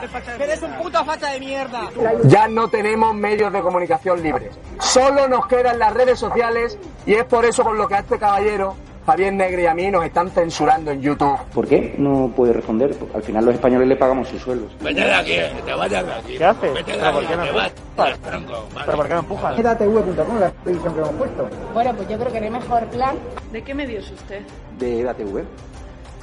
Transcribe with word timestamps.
Mierda! 0.00 0.44
¡Eres 0.44 0.62
un 0.62 0.72
puto 0.74 1.04
facha 1.04 1.30
de 1.30 1.40
mierda! 1.40 1.90
Ya 2.24 2.48
no 2.48 2.68
tenemos 2.68 3.14
medios 3.14 3.52
de 3.52 3.60
comunicación 3.60 4.22
libres. 4.22 4.58
Solo 4.80 5.28
nos 5.28 5.46
quedan 5.46 5.78
las 5.78 5.92
redes 5.94 6.18
sociales 6.18 6.78
y 7.06 7.14
es 7.14 7.24
por 7.24 7.44
eso 7.44 7.62
por 7.62 7.76
lo 7.76 7.88
que 7.88 7.94
a 7.94 7.98
este 8.00 8.18
caballero, 8.18 8.74
Javier 9.06 9.32
Negre 9.32 9.62
y 9.62 9.66
a 9.66 9.74
mí 9.74 9.90
nos 9.90 10.04
están 10.04 10.30
censurando 10.30 10.90
en 10.90 11.00
YouTube. 11.00 11.38
¿Por 11.54 11.66
qué 11.66 11.94
no 11.96 12.30
puede 12.36 12.52
responder? 12.52 12.94
Porque 12.94 13.16
al 13.16 13.22
final 13.22 13.44
los 13.46 13.54
españoles 13.54 13.88
le 13.88 13.96
pagamos 13.96 14.28
sus 14.28 14.42
sueldos. 14.42 14.70
Vete 14.80 15.00
de 15.00 15.14
aquí, 15.14 15.36
te 15.64 15.72
vayas 15.72 16.04
de 16.06 16.12
aquí. 16.12 16.36
¿Qué 16.38 16.44
haces? 16.44 16.74
Vete 16.74 16.92
de 16.92 16.98
¿Pero 16.98 17.12
por 17.12 17.24
aquí, 17.24 17.32
qué 17.32 17.36
me 17.38 17.46
te 17.46 17.52
vas. 17.52 17.72
¿Pero 17.96 18.96
por 18.96 19.08
qué 19.08 19.14
me 19.14 19.20
empujas? 19.20 19.58
edatv.com, 19.58 20.38
la 20.38 20.50
televisión 20.50 20.94
que 20.94 21.00
hemos 21.00 21.14
puesto. 21.14 21.48
Bueno, 21.72 21.94
pues 21.94 22.08
yo 22.08 22.18
creo 22.18 22.32
que 22.32 22.40
no 22.40 22.44
hay 22.44 22.52
mejor 22.52 22.86
plan. 22.88 23.16
¿De 23.50 23.62
qué 23.62 23.74
medio 23.74 23.98
es 23.98 24.10
usted? 24.10 24.42
¿De 24.78 25.00
EDATV? 25.00 25.44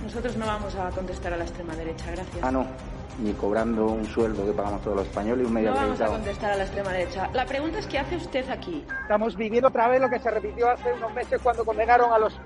Nosotros 0.04 0.38
no 0.38 0.46
vamos 0.46 0.76
a 0.76 0.90
contestar 0.92 1.34
a 1.34 1.38
la 1.38 1.44
extrema 1.46 1.76
derecha, 1.76 2.06
gracias. 2.12 2.38
Ah, 2.44 2.52
no. 2.52 2.68
Ni 3.20 3.32
cobrando 3.34 3.86
un 3.86 4.06
sueldo 4.06 4.46
que 4.46 4.52
pagamos 4.52 4.82
todos 4.82 4.98
los 4.98 5.08
españoles 5.08 5.44
y 5.46 5.48
un 5.48 5.54
medio 5.54 5.70
No 5.72 5.76
vamos 5.78 6.02
a 6.02 6.08
contestar 6.08 6.52
a 6.52 6.56
la 6.58 6.64
extrema 6.64 6.92
derecha. 6.92 7.30
La 7.34 7.46
pregunta 7.46 7.80
es 7.80 7.88
¿qué 7.88 8.00
hace 8.00 8.18
usted 8.18 8.50
aquí? 8.50 8.86
Estamos 9.04 9.38
viviendo 9.38 9.70
otra 9.70 9.88
vez 9.88 10.02
lo 10.02 10.10
que 10.10 10.20
se 10.20 10.30
repitió 10.30 10.70
hace 10.70 10.92
unos 10.94 11.14
meses 11.14 11.40
cuando 11.42 11.64
condenaron 11.64 12.12
a 12.12 12.18
los 12.20 12.38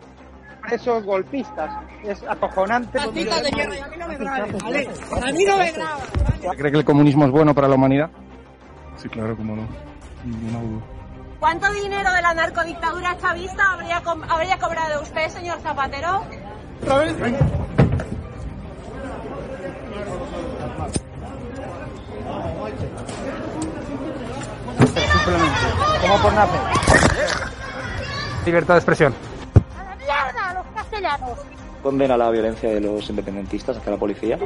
presos 0.62 1.04
golpistas. 1.06 1.74
Es 2.04 2.22
acojonante. 2.24 3.00
De 3.00 3.22
y 3.22 3.30
a 3.30 3.42
mí 3.88 3.98
no 3.98 4.08
me 4.08 4.18
graben, 4.18 4.58
¿vale? 4.60 4.90
A 5.28 5.32
mí 5.32 5.44
no 5.46 5.58
me 5.58 5.72
graban. 5.72 6.02
¿Cree 6.58 6.72
que 6.72 6.78
el 6.78 6.86
comunismo 6.86 7.26
es 7.26 7.32
bueno 7.32 7.56
para 7.56 7.68
la 7.68 7.74
humanidad? 7.76 8.10
Sí, 8.98 9.10
claro, 9.10 9.36
cómo 9.36 9.56
no. 9.56 9.64
Ninguna 10.24 10.60
duda. 10.62 10.82
¿Cuánto 11.40 11.72
dinero 11.72 12.12
de 12.14 12.22
la 12.22 12.34
narcodictadura 12.34 13.18
chavista 13.18 13.72
habría, 13.72 14.02
com- 14.02 14.24
habría 14.30 14.58
cobrado 14.60 15.02
usted, 15.02 15.30
señor 15.30 15.60
Zapatero? 15.62 16.22
¿Otra 16.84 16.98
vez? 17.00 17.16
Simplemente. 25.12 25.60
¿Cómo 26.02 26.22
por 26.22 26.34
nacer? 26.34 26.60
Libertad 28.46 28.74
de 28.76 28.80
expresión. 28.80 29.14
¡A 29.78 29.84
la 29.84 29.96
mierda, 29.96 30.54
los 30.54 30.66
castellanos! 30.76 31.40
Condena 31.84 32.18
la 32.18 32.30
violencia 32.30 32.70
de 32.70 32.82
los 32.82 33.10
independentistas 33.10 33.78
hacia 33.78 33.92
la 33.92 33.98
policía. 33.98 34.38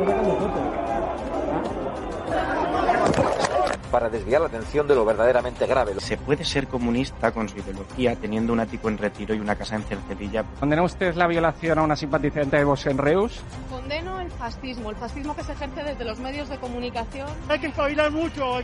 para 3.94 4.10
desviar 4.10 4.42
la 4.42 4.48
atención 4.48 4.88
de 4.88 4.96
lo 4.96 5.06
verdaderamente 5.06 5.68
grave. 5.68 5.94
¿Se 6.00 6.18
puede 6.18 6.44
ser 6.44 6.68
comunista 6.68 7.32
con 7.32 7.48
su 7.48 7.60
ideología 7.60 8.16
teniendo 8.16 8.52
un 8.52 8.60
ático 8.60 8.90
en 8.90 8.98
retiro 8.98 9.36
y 9.36 9.40
una 9.40 9.56
casa 9.56 9.76
en 9.76 9.84
Cercedilla? 9.84 10.44
¿Condena 10.60 10.82
usted 10.82 11.14
la 11.14 11.28
violación 11.28 11.78
a 11.78 11.84
una 11.84 11.96
simpatizante 11.96 12.58
de 12.58 12.64
Vox 12.64 12.88
en 12.88 12.98
Reus? 12.98 13.40
Condeno 13.70 14.20
el 14.20 14.32
fascismo, 14.32 14.90
el 14.90 14.96
fascismo 14.96 15.36
que 15.36 15.44
se 15.44 15.52
ejerce 15.52 15.84
desde 15.84 16.04
los 16.06 16.18
medios 16.18 16.50
de 16.50 16.58
comunicación. 16.58 17.28
Hay 17.48 17.60
que 17.60 17.68
espabilar 17.68 18.10
mucho. 18.10 18.62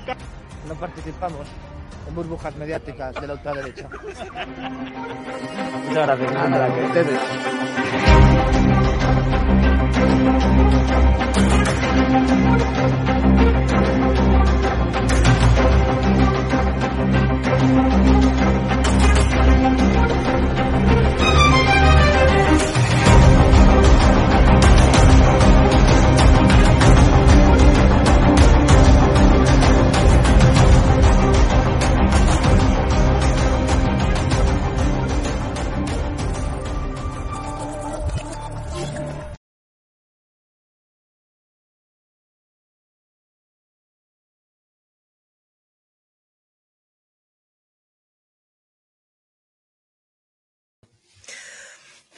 No 0.67 0.73
participamos 0.73 1.45
en 2.07 2.15
burbujas 2.15 2.55
mediáticas 2.55 3.13
de 3.15 3.27
la 3.27 3.33
ultraderecha. 3.33 3.89
Muchas 5.87 6.05
gracias. 6.07 6.33
Nada, 6.33 6.73
que 6.73 6.81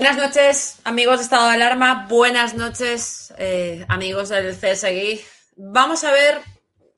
Buenas 0.01 0.17
noches, 0.17 0.79
amigos 0.83 1.19
de 1.19 1.25
Estado 1.25 1.47
de 1.47 1.53
Alarma. 1.53 2.07
Buenas 2.09 2.55
noches, 2.55 3.31
eh, 3.37 3.85
amigos 3.87 4.29
del 4.29 4.55
CSGI. 4.55 5.23
Vamos 5.57 6.03
a 6.03 6.11
ver 6.11 6.41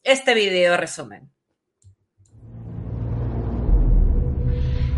este 0.03 0.33
vídeo 0.33 0.77
resumen. 0.77 1.29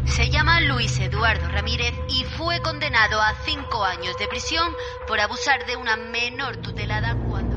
Se 0.05 0.29
llama 0.29 0.61
Luis 0.61 0.99
Eduardo 0.99 1.47
Ramírez 1.49 1.95
y 2.07 2.25
fue 2.37 2.61
condenado 2.61 3.19
a 3.19 3.33
cinco 3.43 3.83
años 3.83 4.15
de 4.19 4.27
prisión 4.27 4.71
por 5.07 5.19
abusar 5.19 5.65
de 5.65 5.75
una 5.75 5.97
menor 5.97 6.57
tutelada 6.57 7.17
cuando. 7.27 7.55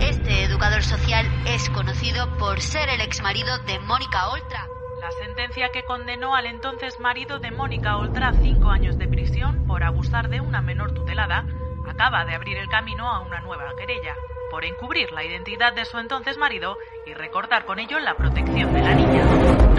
Este 0.00 0.44
educador 0.44 0.82
social 0.82 1.26
es 1.46 1.68
conocido 1.68 2.38
por 2.38 2.62
ser 2.62 2.88
el 2.88 3.02
exmarido 3.02 3.58
de 3.64 3.78
Mónica 3.80 4.30
Oltra. 4.30 4.69
La 5.00 5.10
sentencia 5.12 5.70
que 5.70 5.82
condenó 5.84 6.34
al 6.34 6.44
entonces 6.44 7.00
marido 7.00 7.38
de 7.38 7.50
Mónica 7.50 7.96
Oltra 7.96 8.28
a 8.28 8.32
cinco 8.34 8.68
años 8.68 8.98
de 8.98 9.08
prisión 9.08 9.66
por 9.66 9.82
abusar 9.82 10.28
de 10.28 10.40
una 10.40 10.60
menor 10.60 10.92
tutelada 10.92 11.46
acaba 11.88 12.26
de 12.26 12.34
abrir 12.34 12.58
el 12.58 12.68
camino 12.68 13.08
a 13.08 13.20
una 13.20 13.40
nueva 13.40 13.74
querella 13.76 14.14
por 14.50 14.64
encubrir 14.64 15.10
la 15.12 15.24
identidad 15.24 15.72
de 15.72 15.86
su 15.86 15.98
entonces 15.98 16.36
marido 16.36 16.76
y 17.06 17.14
recortar 17.14 17.64
con 17.64 17.78
ello 17.78 17.98
la 17.98 18.14
protección 18.14 18.74
de 18.74 18.82
la 18.82 18.94
niña. 18.94 19.24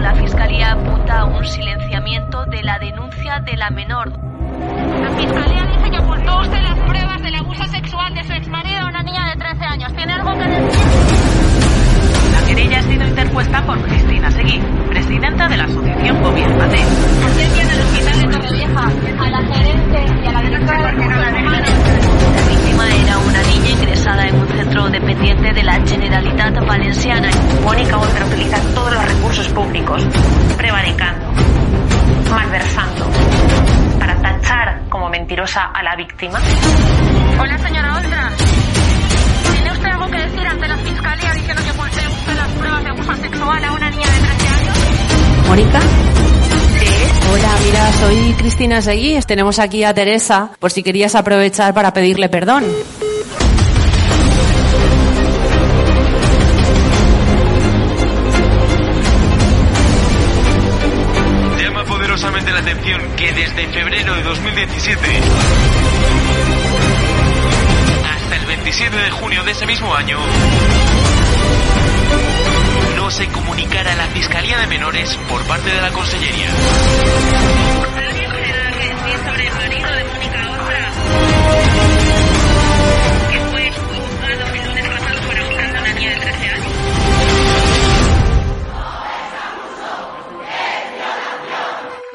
La 0.00 0.14
fiscalía 0.14 0.72
apunta 0.72 1.20
a 1.20 1.24
un 1.26 1.44
silenciamiento 1.44 2.44
de 2.46 2.62
la 2.62 2.80
denuncia 2.80 3.38
de 3.40 3.56
la 3.56 3.70
menor. 3.70 4.10
La 4.10 5.10
fiscalía 5.10 5.66
dice 5.66 5.90
que 5.90 5.98
ocultó 5.98 6.40
usted 6.40 6.62
las 6.62 6.78
pruebas 6.80 7.22
del 7.22 7.34
abuso 7.36 7.64
sexual 7.64 8.12
de 8.14 8.24
su 8.24 8.32
exmarido 8.32 8.80
a 8.80 8.88
una 8.88 9.02
niña 9.02 9.30
de 9.30 9.36
13 9.36 9.64
años. 9.64 9.94
¿Tiene 9.94 10.14
algo 10.14 10.32
que 10.32 10.48
decir? 10.48 11.82
La 12.32 12.46
querella 12.46 12.78
ha 12.78 12.82
sido 12.82 13.01
interpuesta 13.22 13.62
por 13.64 13.80
Cristina 13.82 14.28
Seguí, 14.32 14.58
presidenta 14.88 15.48
de 15.48 15.56
la 15.56 15.64
asociación 15.64 16.20
Gobiernate. 16.20 16.76
Agencia 16.76 17.66
del 17.66 17.80
Hospital 17.80 18.18
de 18.18 18.26
Torrevieja, 18.26 18.82
a 19.20 19.30
la 19.30 19.54
gerente 19.54 20.04
y 20.22 20.26
a 20.26 20.32
la 20.32 20.42
directora 20.42 20.78
de 20.78 20.90
recursos 20.90 21.32
humanos. 21.32 21.70
La 22.34 22.48
víctima 22.50 22.84
era 22.96 23.18
una 23.18 23.42
niña 23.42 23.70
ingresada 23.70 24.26
en 24.26 24.34
un 24.34 24.48
centro 24.48 24.88
dependiente 24.90 25.52
de 25.52 25.62
la 25.62 25.74
Generalitat 25.86 26.66
Valenciana. 26.66 27.30
Mónica 27.62 27.96
Oltra 27.96 28.26
utiliza 28.26 28.60
todos 28.74 28.92
los 28.92 29.04
recursos 29.04 29.48
públicos, 29.50 30.04
prevaricando, 30.56 31.26
malversando, 32.28 33.06
para 34.00 34.20
tachar 34.20 34.82
como 34.88 35.08
mentirosa 35.08 35.70
a 35.72 35.80
la 35.84 35.94
víctima. 35.94 36.40
Hola, 37.38 37.56
señora 37.58 37.98
Oltra. 37.98 38.32
¿Tiene 40.12 40.12
usted 40.12 40.12
algo 40.12 40.12
que 40.12 40.18
decir 40.18 40.46
ante 40.46 40.68
la 40.68 40.76
fiscalía 40.76 41.32
diciendo 41.32 41.62
que 41.64 41.70
usted 41.70 42.02
las 42.36 42.48
pruebas 42.48 42.84
de 42.84 42.90
abuso 42.90 43.16
sexual 43.16 43.64
a 43.64 43.72
una 43.72 43.90
niña 43.90 44.06
de 44.06 44.20
13 44.20 44.48
años? 44.48 44.76
Mónica. 45.48 45.80
Hola, 47.32 47.54
mira, 47.64 47.90
soy 47.92 48.34
Cristina 48.34 48.82
Seguí. 48.82 49.18
Tenemos 49.26 49.58
aquí 49.58 49.84
a 49.84 49.94
Teresa, 49.94 50.50
por 50.58 50.70
si 50.70 50.82
querías 50.82 51.14
aprovechar 51.14 51.72
para 51.72 51.94
pedirle 51.94 52.28
perdón. 52.28 52.62
Llama 61.58 61.86
poderosamente 61.86 62.52
la 62.52 62.58
atención 62.58 63.00
que 63.16 63.32
desde 63.32 63.66
febrero 63.68 64.14
de 64.14 64.22
2017 64.24 65.08
hasta 68.72 68.84
el 68.84 68.90
27 68.90 68.96
de 68.96 69.10
junio 69.10 69.44
de 69.44 69.52
ese 69.52 69.66
mismo 69.66 69.94
año 69.94 70.18
no 72.96 73.10
se 73.10 73.28
comunicara 73.28 73.92
a 73.92 73.96
la 73.96 74.06
Fiscalía 74.08 74.58
de 74.58 74.66
Menores 74.66 75.14
por 75.28 75.46
parte 75.46 75.68
de 75.68 75.80
la 75.80 75.90
Consellería. 75.92 76.48
sobre 79.26 79.46
el 79.46 79.54
marido 79.54 79.92
de 79.92 80.04
Mónica 80.04 80.50
Oltra, 80.52 80.90
que 83.30 83.40
fue 83.40 83.72
juzgado 83.72 84.54
el 84.54 84.64
lunes 84.64 84.88
pasado 84.88 85.20
por 85.26 85.38
abusar 85.38 85.72
de 85.72 85.78
una 85.78 85.92
niña 85.92 86.10
de 86.10 86.16
13 86.16 86.48
años. 86.48 86.66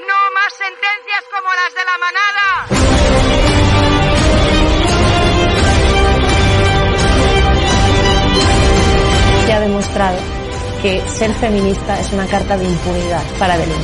¡No 0.07 0.31
más 0.33 0.53
sentencias 0.53 1.23
como 1.31 1.49
las 1.53 1.73
de 1.75 1.85
la 1.85 1.97
manada! 1.99 2.46
Que 10.83 11.01
ser 11.09 11.33
feminista 11.33 11.99
es 11.99 12.13
una 12.13 12.27
carta 12.27 12.55
de 12.55 12.65
impunidad 12.65 13.23
para 13.39 13.57
delinquir. 13.57 13.83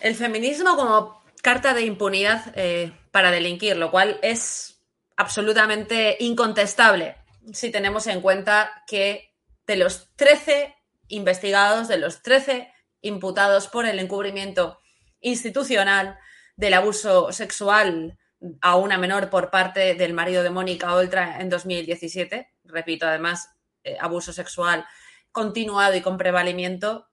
El 0.00 0.14
feminismo 0.14 0.76
como 0.76 1.22
carta 1.40 1.72
de 1.72 1.86
impunidad 1.86 2.52
eh, 2.56 2.92
para 3.10 3.30
delinquir, 3.30 3.78
lo 3.78 3.90
cual 3.90 4.18
es 4.20 4.82
absolutamente 5.16 6.18
incontestable 6.20 7.16
si 7.54 7.70
tenemos 7.70 8.06
en 8.06 8.20
cuenta 8.20 8.84
que 8.86 9.34
de 9.66 9.76
los 9.76 10.14
13 10.16 10.76
investigados, 11.08 11.88
de 11.88 11.96
los 11.96 12.20
13 12.20 12.70
imputados 13.00 13.66
por 13.68 13.86
el 13.86 13.98
encubrimiento 13.98 14.78
institucional 15.22 16.18
del 16.56 16.74
abuso 16.74 17.32
sexual 17.32 18.18
a 18.60 18.76
una 18.76 18.98
menor 18.98 19.30
por 19.30 19.50
parte 19.50 19.94
del 19.94 20.14
marido 20.14 20.42
de 20.42 20.50
Mónica 20.50 20.94
Oltra 20.94 21.40
en 21.40 21.48
2017, 21.48 22.52
repito, 22.64 23.06
además, 23.06 23.50
eh, 23.84 23.96
abuso 24.00 24.32
sexual 24.32 24.86
continuado 25.32 25.94
y 25.94 26.00
con 26.00 26.18
prevalimiento, 26.18 27.08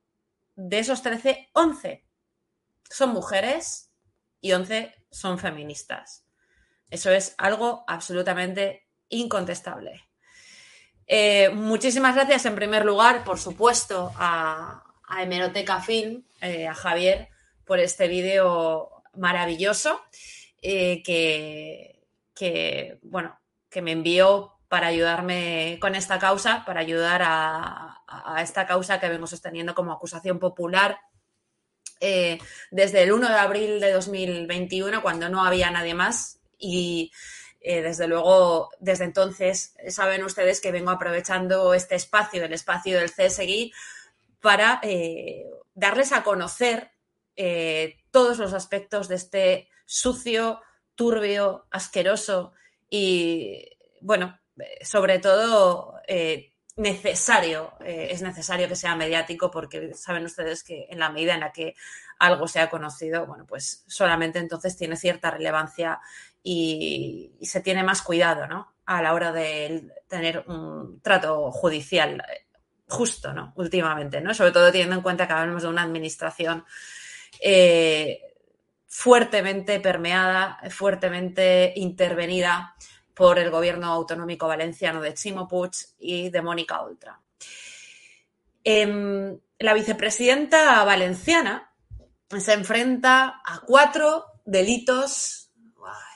de 0.55 0.79
esos 0.79 1.03
13, 1.03 1.49
11 1.53 2.03
son 2.89 3.09
mujeres 3.11 3.91
y 4.41 4.53
11 4.53 4.93
son 5.11 5.37
feministas. 5.37 6.25
Eso 6.89 7.11
es 7.11 7.35
algo 7.37 7.83
absolutamente 7.87 8.87
incontestable. 9.09 10.03
Eh, 11.05 11.49
muchísimas 11.49 12.15
gracias 12.15 12.45
en 12.45 12.55
primer 12.55 12.85
lugar, 12.85 13.23
por 13.23 13.37
supuesto, 13.37 14.11
a, 14.15 14.83
a 15.07 15.23
Hemeroteca 15.23 15.81
Film, 15.81 16.23
eh, 16.41 16.67
a 16.67 16.73
Javier, 16.73 17.29
por 17.65 17.79
este 17.79 18.07
vídeo 18.07 19.03
maravilloso 19.13 20.01
eh, 20.61 21.03
que, 22.33 22.99
bueno, 23.03 23.39
que 23.69 23.81
me 23.81 23.91
envió 23.91 24.53
para 24.67 24.87
ayudarme 24.87 25.77
con 25.79 25.95
esta 25.95 26.19
causa, 26.19 26.63
para 26.65 26.81
ayudar 26.81 27.21
a, 27.23 27.93
esta 28.41 28.65
causa 28.65 28.99
que 28.99 29.09
vengo 29.09 29.27
sosteniendo 29.27 29.75
como 29.75 29.91
acusación 29.91 30.39
popular 30.39 30.99
eh, 31.99 32.37
desde 32.71 33.03
el 33.03 33.11
1 33.11 33.29
de 33.29 33.35
abril 33.35 33.79
de 33.79 33.91
2021, 33.91 35.01
cuando 35.01 35.29
no 35.29 35.43
había 35.43 35.71
nadie 35.71 35.93
más. 35.93 36.39
Y 36.57 37.11
eh, 37.61 37.81
desde 37.81 38.07
luego, 38.07 38.69
desde 38.79 39.05
entonces, 39.05 39.75
saben 39.89 40.23
ustedes 40.23 40.61
que 40.61 40.71
vengo 40.71 40.91
aprovechando 40.91 41.73
este 41.73 41.95
espacio, 41.95 42.43
el 42.43 42.53
espacio 42.53 42.97
del 42.97 43.11
CSGI, 43.11 43.73
para 44.41 44.81
darles 45.73 46.11
a 46.11 46.23
conocer 46.23 46.91
eh, 47.37 47.97
todos 48.09 48.39
los 48.39 48.53
aspectos 48.53 49.07
de 49.07 49.15
este 49.15 49.69
sucio, 49.85 50.59
turbio, 50.95 51.67
asqueroso 51.69 52.51
y, 52.89 53.63
bueno, 54.01 54.39
sobre 54.81 55.19
todo 55.19 56.01
eh, 56.07 56.53
necesario, 56.77 57.73
eh, 57.81 58.07
es 58.09 58.23
necesario 58.23 58.67
que 58.67 58.75
sea 58.75 58.95
mediático 58.95 59.51
porque 59.51 59.93
saben 59.93 60.25
ustedes 60.25 60.63
que 60.63 60.87
en 60.89 60.97
la 60.97 61.11
medida 61.11 61.35
en 61.35 61.41
la 61.41 61.51
que 61.51 61.75
algo 62.17 62.47
sea 62.47 62.71
conocido, 62.71 63.27
bueno, 63.27 63.45
pues 63.45 63.83
solamente 63.87 64.39
entonces 64.39 64.75
tiene 64.75 64.95
cierta 64.95 65.29
relevancia 65.29 65.99
y, 66.41 67.35
y 67.39 67.45
se 67.45 67.61
tiene 67.61 67.83
más 67.83 68.01
cuidado, 68.01 68.47
¿no? 68.47 68.73
A 68.85 69.03
la 69.03 69.13
hora 69.13 69.31
de 69.31 69.91
tener 70.07 70.43
un 70.47 71.01
trato 71.01 71.51
judicial 71.51 72.23
justo, 72.87 73.33
¿no? 73.33 73.53
Últimamente, 73.55 74.21
¿no? 74.21 74.33
Sobre 74.33 74.51
todo 74.51 74.71
teniendo 74.71 74.95
en 74.95 75.01
cuenta 75.01 75.27
que 75.27 75.33
hablamos 75.33 75.63
de 75.63 75.69
una 75.69 75.83
administración 75.83 76.65
eh, 77.41 78.21
fuertemente 78.87 79.79
permeada, 79.79 80.59
fuertemente 80.69 81.73
intervenida 81.75 82.75
por 83.13 83.39
el 83.39 83.49
gobierno 83.49 83.87
autonómico 83.87 84.47
valenciano 84.47 85.01
de 85.01 85.13
Chimo 85.13 85.47
Puig 85.47 85.71
y 85.99 86.29
de 86.29 86.41
Mónica 86.41 86.81
Oltra. 86.81 87.19
Eh, 88.63 89.37
la 89.59 89.73
vicepresidenta 89.73 90.83
valenciana 90.83 91.73
se 92.37 92.53
enfrenta 92.53 93.41
a 93.43 93.61
cuatro 93.65 94.25
delitos 94.45 95.47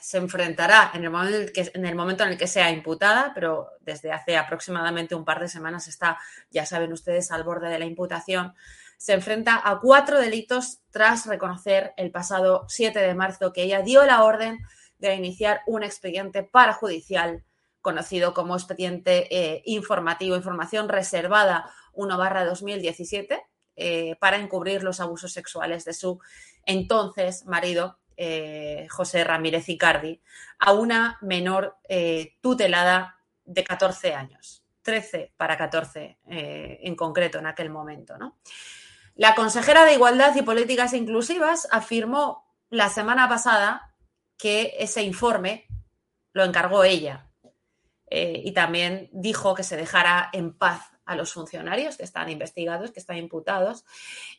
se 0.01 0.17
enfrentará 0.17 0.91
en 0.93 1.03
el, 1.03 1.09
momento 1.09 1.37
en, 1.37 1.43
el 1.43 1.51
que, 1.53 1.71
en 1.73 1.85
el 1.85 1.95
momento 1.95 2.23
en 2.23 2.31
el 2.31 2.37
que 2.37 2.47
sea 2.47 2.69
imputada, 2.71 3.31
pero 3.33 3.69
desde 3.79 4.11
hace 4.11 4.35
aproximadamente 4.35 5.15
un 5.15 5.23
par 5.23 5.39
de 5.39 5.47
semanas 5.47 5.87
está, 5.87 6.17
ya 6.49 6.65
saben 6.65 6.91
ustedes, 6.91 7.31
al 7.31 7.43
borde 7.43 7.69
de 7.69 7.79
la 7.79 7.85
imputación. 7.85 8.53
Se 9.01 9.13
enfrenta 9.13 9.59
a 9.63 9.79
cuatro 9.79 10.19
delitos 10.19 10.77
tras 10.91 11.25
reconocer 11.25 11.91
el 11.97 12.11
pasado 12.11 12.65
7 12.67 12.99
de 12.99 13.15
marzo 13.15 13.51
que 13.51 13.63
ella 13.63 13.81
dio 13.81 14.05
la 14.05 14.23
orden 14.23 14.59
de 14.99 15.15
iniciar 15.15 15.61
un 15.65 15.81
expediente 15.81 16.43
parajudicial 16.43 17.43
conocido 17.81 18.35
como 18.35 18.53
expediente 18.53 19.25
eh, 19.35 19.63
informativo, 19.65 20.35
información 20.35 20.87
reservada 20.87 21.67
1 21.93 22.15
barra 22.15 22.45
2017, 22.45 23.41
eh, 23.75 24.17
para 24.19 24.37
encubrir 24.37 24.83
los 24.83 24.99
abusos 24.99 25.33
sexuales 25.33 25.83
de 25.83 25.93
su 25.93 26.19
entonces 26.67 27.47
marido, 27.47 27.97
eh, 28.17 28.85
José 28.91 29.23
Ramírez 29.23 29.67
Icardi, 29.67 30.21
a 30.59 30.73
una 30.73 31.17
menor 31.21 31.75
tutelada 32.39 33.17
de 33.45 33.63
14 33.63 34.13
años, 34.13 34.63
13 34.83 35.33
para 35.37 35.57
14 35.57 36.19
eh, 36.27 36.79
en 36.83 36.95
concreto 36.95 37.39
en 37.39 37.47
aquel 37.47 37.71
momento. 37.71 38.15
¿no? 38.19 38.37
La 39.15 39.35
consejera 39.35 39.85
de 39.85 39.93
Igualdad 39.93 40.35
y 40.35 40.41
Políticas 40.41 40.93
Inclusivas 40.93 41.67
afirmó 41.71 42.45
la 42.69 42.89
semana 42.89 43.27
pasada 43.27 43.93
que 44.37 44.75
ese 44.79 45.03
informe 45.03 45.67
lo 46.33 46.43
encargó 46.43 46.83
ella 46.83 47.27
y 48.13 48.51
también 48.51 49.09
dijo 49.13 49.55
que 49.55 49.63
se 49.63 49.77
dejara 49.77 50.29
en 50.33 50.53
paz 50.53 50.91
a 51.11 51.15
los 51.15 51.33
funcionarios 51.33 51.97
que 51.97 52.03
están 52.03 52.29
investigados, 52.29 52.91
que 52.91 52.99
están 52.99 53.17
imputados, 53.17 53.83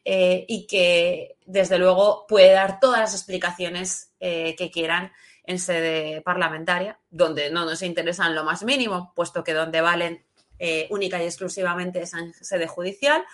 eh, 0.05 0.45
y 0.49 0.67
que 0.67 1.37
desde 1.45 1.79
luego 1.79 2.27
puede 2.27 2.53
dar 2.53 2.81
todas 2.81 3.01
las 3.01 3.15
explicaciones 3.15 4.13
eh, 4.21 4.57
que 4.57 4.71
quieran 4.71 5.13
en 5.45 5.59
sede 5.59 6.23
parlamentaria, 6.23 6.99
donde 7.11 7.51
no 7.51 7.65
nos 7.65 7.83
interesa 7.83 8.27
en 8.27 8.35
lo 8.35 8.45
más 8.45 8.63
mínimo, 8.63 9.13
puesto 9.15 9.45
que 9.45 9.53
donde 9.53 9.81
valen 9.81 10.25
eh, 10.59 10.87
única 10.91 11.23
y 11.23 11.27
exclusivamente 11.27 12.03
es 12.03 12.15
en 12.15 12.33
sede 12.33 12.69
judicial, 12.69 13.25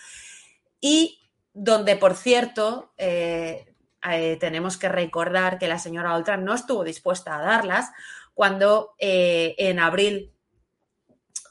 y 0.81 1.28
donde, 1.53 1.97
por 1.97 2.15
cierto, 2.15 2.93
tenemos 2.97 4.77
que 4.77 4.89
recordar 4.89 5.59
que 5.59 5.69
la 5.69 5.79
señora 5.79 6.15
Oltra 6.15 6.37
no 6.37 6.55
estuvo 6.55 6.85
dispuesta 6.85 7.37
a 7.37 7.43
darlas 7.43 7.91
cuando 8.35 8.95
en 8.99 9.79
abril 9.79 10.33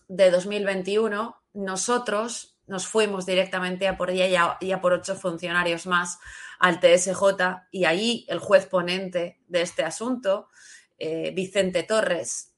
de 0.08 0.32
2021 0.32 1.36
nosotros 1.54 2.58
nos 2.68 2.86
fuimos 2.86 3.25
directamente 3.25 3.88
a 3.88 3.98
por 3.98 4.10
ella 4.10 4.58
y 4.60 4.72
a, 4.72 4.82
por 4.82 4.94
ocho 4.94 5.16
funcionarios 5.16 5.88
más 5.88 6.20
al 6.60 6.80
TSJ 6.80 7.68
y 7.72 7.86
allí 7.86 8.25
el 8.30 8.39
juez 8.39 8.66
ponente 8.66 9.39
de 9.48 9.62
este 9.62 9.84
asunto, 9.84 10.50
eh, 11.00 11.32
Vicente 11.34 11.84
Torres, 11.84 12.54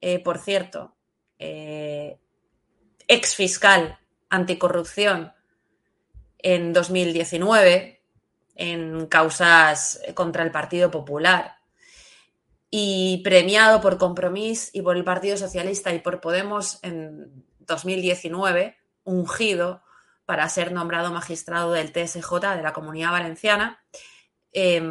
eh, 0.00 0.18
por 0.18 0.38
cierto, 0.38 0.96
eh, 1.38 2.18
ex 3.06 3.34
fiscal 3.34 3.98
anticorrupción 4.30 5.32
en 6.42 6.72
2019 6.72 8.00
en 8.54 9.06
causas 9.06 10.00
contra 10.14 10.42
el 10.42 10.50
Partido 10.50 10.90
Popular 10.90 11.56
y 12.70 13.20
premiado 13.22 13.80
por 13.80 13.98
Compromís 13.98 14.70
y 14.72 14.82
por 14.82 14.96
el 14.96 15.04
Partido 15.04 15.36
Socialista 15.36 15.92
y 15.92 15.98
por 15.98 16.20
Podemos 16.20 16.78
en 16.82 17.44
2019, 17.60 18.76
ungido 19.04 19.82
para 20.24 20.48
ser 20.48 20.72
nombrado 20.72 21.12
magistrado 21.12 21.72
del 21.72 21.92
TSJ 21.92 22.56
de 22.56 22.62
la 22.62 22.72
Comunidad 22.72 23.10
Valenciana. 23.10 23.82
Eh, 24.52 24.82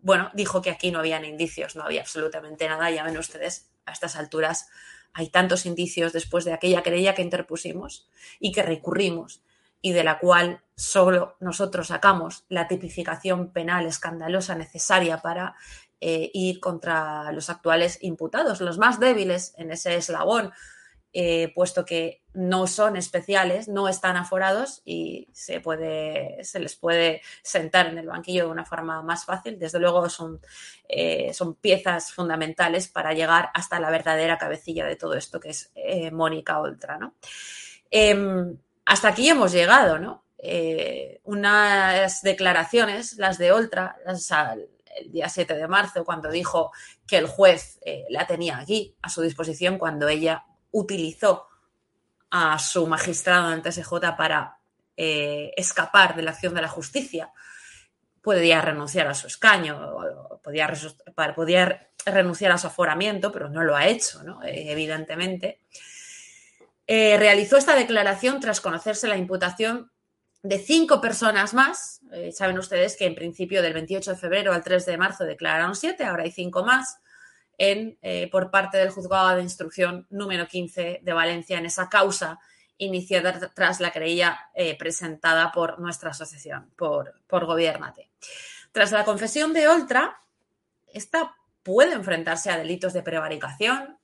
bueno, 0.00 0.30
dijo 0.34 0.62
que 0.62 0.70
aquí 0.70 0.90
no 0.90 1.00
habían 1.00 1.24
indicios, 1.24 1.76
no 1.76 1.82
había 1.82 2.00
absolutamente 2.00 2.68
nada. 2.68 2.90
Ya 2.90 3.04
ven 3.04 3.18
ustedes, 3.18 3.68
a 3.84 3.92
estas 3.92 4.16
alturas 4.16 4.68
hay 5.12 5.28
tantos 5.28 5.66
indicios 5.66 6.12
después 6.12 6.44
de 6.44 6.52
aquella 6.52 6.82
querella 6.82 7.14
que 7.14 7.22
interpusimos 7.22 8.08
y 8.38 8.52
que 8.52 8.62
recurrimos 8.62 9.42
y 9.80 9.92
de 9.92 10.04
la 10.04 10.18
cual 10.18 10.62
solo 10.74 11.36
nosotros 11.40 11.88
sacamos 11.88 12.44
la 12.48 12.68
tipificación 12.68 13.52
penal 13.52 13.86
escandalosa 13.86 14.54
necesaria 14.54 15.18
para 15.18 15.56
eh, 16.00 16.30
ir 16.32 16.60
contra 16.60 17.32
los 17.32 17.50
actuales 17.50 17.98
imputados, 18.02 18.60
los 18.60 18.78
más 18.78 19.00
débiles 19.00 19.54
en 19.56 19.72
ese 19.72 19.96
eslabón, 19.96 20.52
eh, 21.12 21.50
puesto 21.54 21.84
que 21.84 22.22
no 22.34 22.68
son 22.68 22.96
especiales, 22.96 23.66
no 23.66 23.88
están 23.88 24.16
aforados 24.16 24.82
y 24.84 25.26
se, 25.32 25.58
puede, 25.58 26.44
se 26.44 26.60
les 26.60 26.76
puede 26.76 27.22
sentar 27.42 27.86
en 27.88 27.98
el 27.98 28.06
banquillo 28.06 28.44
de 28.44 28.50
una 28.52 28.64
forma 28.64 29.02
más 29.02 29.24
fácil. 29.24 29.58
Desde 29.58 29.80
luego 29.80 30.08
son, 30.08 30.40
eh, 30.88 31.32
son 31.34 31.56
piezas 31.56 32.12
fundamentales 32.12 32.86
para 32.86 33.12
llegar 33.12 33.50
hasta 33.54 33.80
la 33.80 33.90
verdadera 33.90 34.38
cabecilla 34.38 34.86
de 34.86 34.94
todo 34.94 35.14
esto, 35.14 35.40
que 35.40 35.50
es 35.50 35.72
Mónica 36.12 36.60
Oltra. 36.60 36.98
¿no? 36.98 37.14
Hasta 38.88 39.08
aquí 39.08 39.28
hemos 39.28 39.52
llegado, 39.52 39.98
¿no? 39.98 40.24
unas 41.24 42.22
declaraciones, 42.22 43.16
las 43.16 43.38
de 43.38 43.50
Oltra, 43.50 43.96
las, 44.06 44.30
el 44.96 45.10
día 45.10 45.28
7 45.28 45.54
de 45.54 45.66
marzo, 45.66 46.04
cuando 46.04 46.30
dijo 46.30 46.70
que 47.08 47.18
el 47.18 47.26
juez 47.26 47.80
la 48.08 48.24
tenía 48.26 48.58
aquí 48.58 48.94
a 49.02 49.08
su 49.08 49.20
disposición 49.22 49.78
cuando 49.78 50.08
ella 50.08 50.44
utilizó 50.70 51.48
a 52.30 52.58
su 52.58 52.86
magistrado 52.86 53.52
en 53.52 53.62
TSJ 53.62 54.16
para 54.16 54.58
eh, 54.96 55.52
escapar 55.56 56.16
de 56.16 56.22
la 56.22 56.32
acción 56.32 56.54
de 56.54 56.62
la 56.62 56.68
justicia, 56.68 57.32
podía 58.20 58.60
renunciar 58.60 59.06
a 59.06 59.14
su 59.14 59.26
escaño, 59.26 59.96
podía, 60.42 60.66
renunciar 62.04 62.52
a 62.52 62.58
su 62.58 62.66
aforamiento, 62.66 63.32
pero 63.32 63.48
no 63.48 63.62
lo 63.62 63.76
ha 63.76 63.86
hecho, 63.86 64.22
¿no? 64.22 64.42
Eh, 64.42 64.70
evidentemente. 64.70 65.60
Eh, 66.88 67.16
realizó 67.18 67.56
esta 67.56 67.76
declaración 67.76 68.40
tras 68.40 68.60
conocerse 68.60 69.06
la 69.06 69.16
imputación 69.16 69.92
de 70.42 70.58
cinco 70.58 71.00
personas 71.00 71.54
más. 71.54 72.00
saben 72.32 72.58
ustedes 72.58 72.96
que 72.96 73.06
en 73.06 73.14
principio 73.14 73.62
del 73.62 73.74
28 73.74 74.12
de 74.12 74.16
febrero 74.16 74.52
al 74.52 74.64
3 74.64 74.86
de 74.86 74.96
marzo 74.96 75.24
declararon 75.24 75.76
siete, 75.76 76.04
ahora 76.04 76.24
hay 76.24 76.32
cinco 76.32 76.64
más 76.64 76.98
en, 77.58 77.98
eh, 78.02 78.28
por 78.30 78.50
parte 78.50 78.78
del 78.78 78.90
juzgado 78.90 79.36
de 79.36 79.42
instrucción 79.42 80.06
número 80.10 80.46
15 80.46 81.00
de 81.02 81.12
Valencia 81.12 81.58
en 81.58 81.66
esa 81.66 81.88
causa 81.88 82.38
iniciada 82.78 83.52
tras 83.52 83.80
la 83.80 83.90
querella 83.90 84.38
eh, 84.54 84.78
presentada 84.78 85.50
por 85.50 85.80
nuestra 85.80 86.10
asociación, 86.10 86.70
por, 86.76 87.20
por 87.26 87.44
Gobiernate. 87.44 88.08
Tras 88.70 88.92
la 88.92 89.04
confesión 89.04 89.52
de 89.52 89.66
Oltra, 89.66 90.20
esta 90.86 91.34
puede 91.64 91.94
enfrentarse 91.94 92.50
a 92.50 92.56
delitos 92.56 92.92
de 92.92 93.02
prevaricación, 93.02 93.98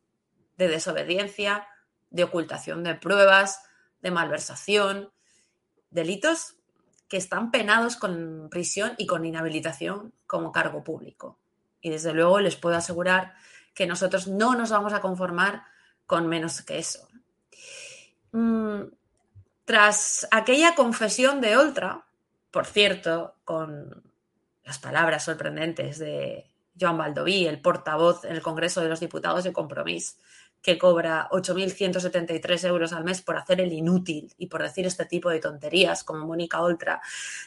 de 0.57 0.67
desobediencia, 0.69 1.69
de 2.15 2.23
ocultación 2.23 2.85
de 2.85 2.95
pruebas, 2.95 3.61
de 4.01 4.13
malversación, 4.13 5.11
delitos 5.91 6.55
que 7.09 7.17
están 7.17 7.51
penados 7.51 7.97
con 7.97 8.49
prisión 8.51 8.95
y 8.99 9.07
con 9.07 9.25
inhabilitación 9.25 10.15
como 10.29 10.53
cargo 10.53 10.85
público. 10.85 11.41
Y 11.81 11.91
desde 11.91 12.13
luego 12.13 12.39
les 12.39 12.55
puedo 12.55 12.77
asegurar 12.77 13.35
que 13.75 13.89
nosotros 13.89 14.29
no 14.29 14.55
nos 14.55 14.71
vamos 14.71 14.93
a 14.93 15.01
conformar 15.01 15.65
con 16.07 16.29
menos 16.29 16.63
que 16.63 16.79
eso. 16.79 17.09
Mm, 18.31 18.83
tras 19.65 20.29
aquella 20.31 20.77
confesión 20.77 21.41
de 21.41 21.57
Oltra, 21.57 22.07
por 22.53 22.65
cierto, 22.65 23.35
con 23.45 24.05
las 24.63 24.79
palabras 24.79 25.25
sorprendentes 25.25 25.99
de 25.99 26.49
Joan 26.81 26.97
Baldoví, 26.97 27.49
el 27.49 27.61
portavoz 27.61 28.25
en 28.25 28.37
el 28.37 28.43
Congreso 28.43 28.81
de 28.81 28.89
los 28.89 29.01
Diputados 29.01 29.43
de 29.43 29.53
Compromís, 29.53 30.17
que 30.65 30.79
cobra 30.79 31.29
8.173 31.31 32.67
euros 32.67 32.95
al 32.95 33.05
mes 33.05 33.21
por 33.21 33.37
hacer 33.37 33.61
el 33.61 33.71
inútil 33.71 34.33
y 34.39 34.47
por 34.47 34.63
decir 34.63 34.87
este 34.87 35.05
tipo 35.05 35.29
de 35.29 35.39
tonterías, 35.39 36.05
como 36.05 36.27
Mónica 36.27 36.63
Oltra, 36.63 37.03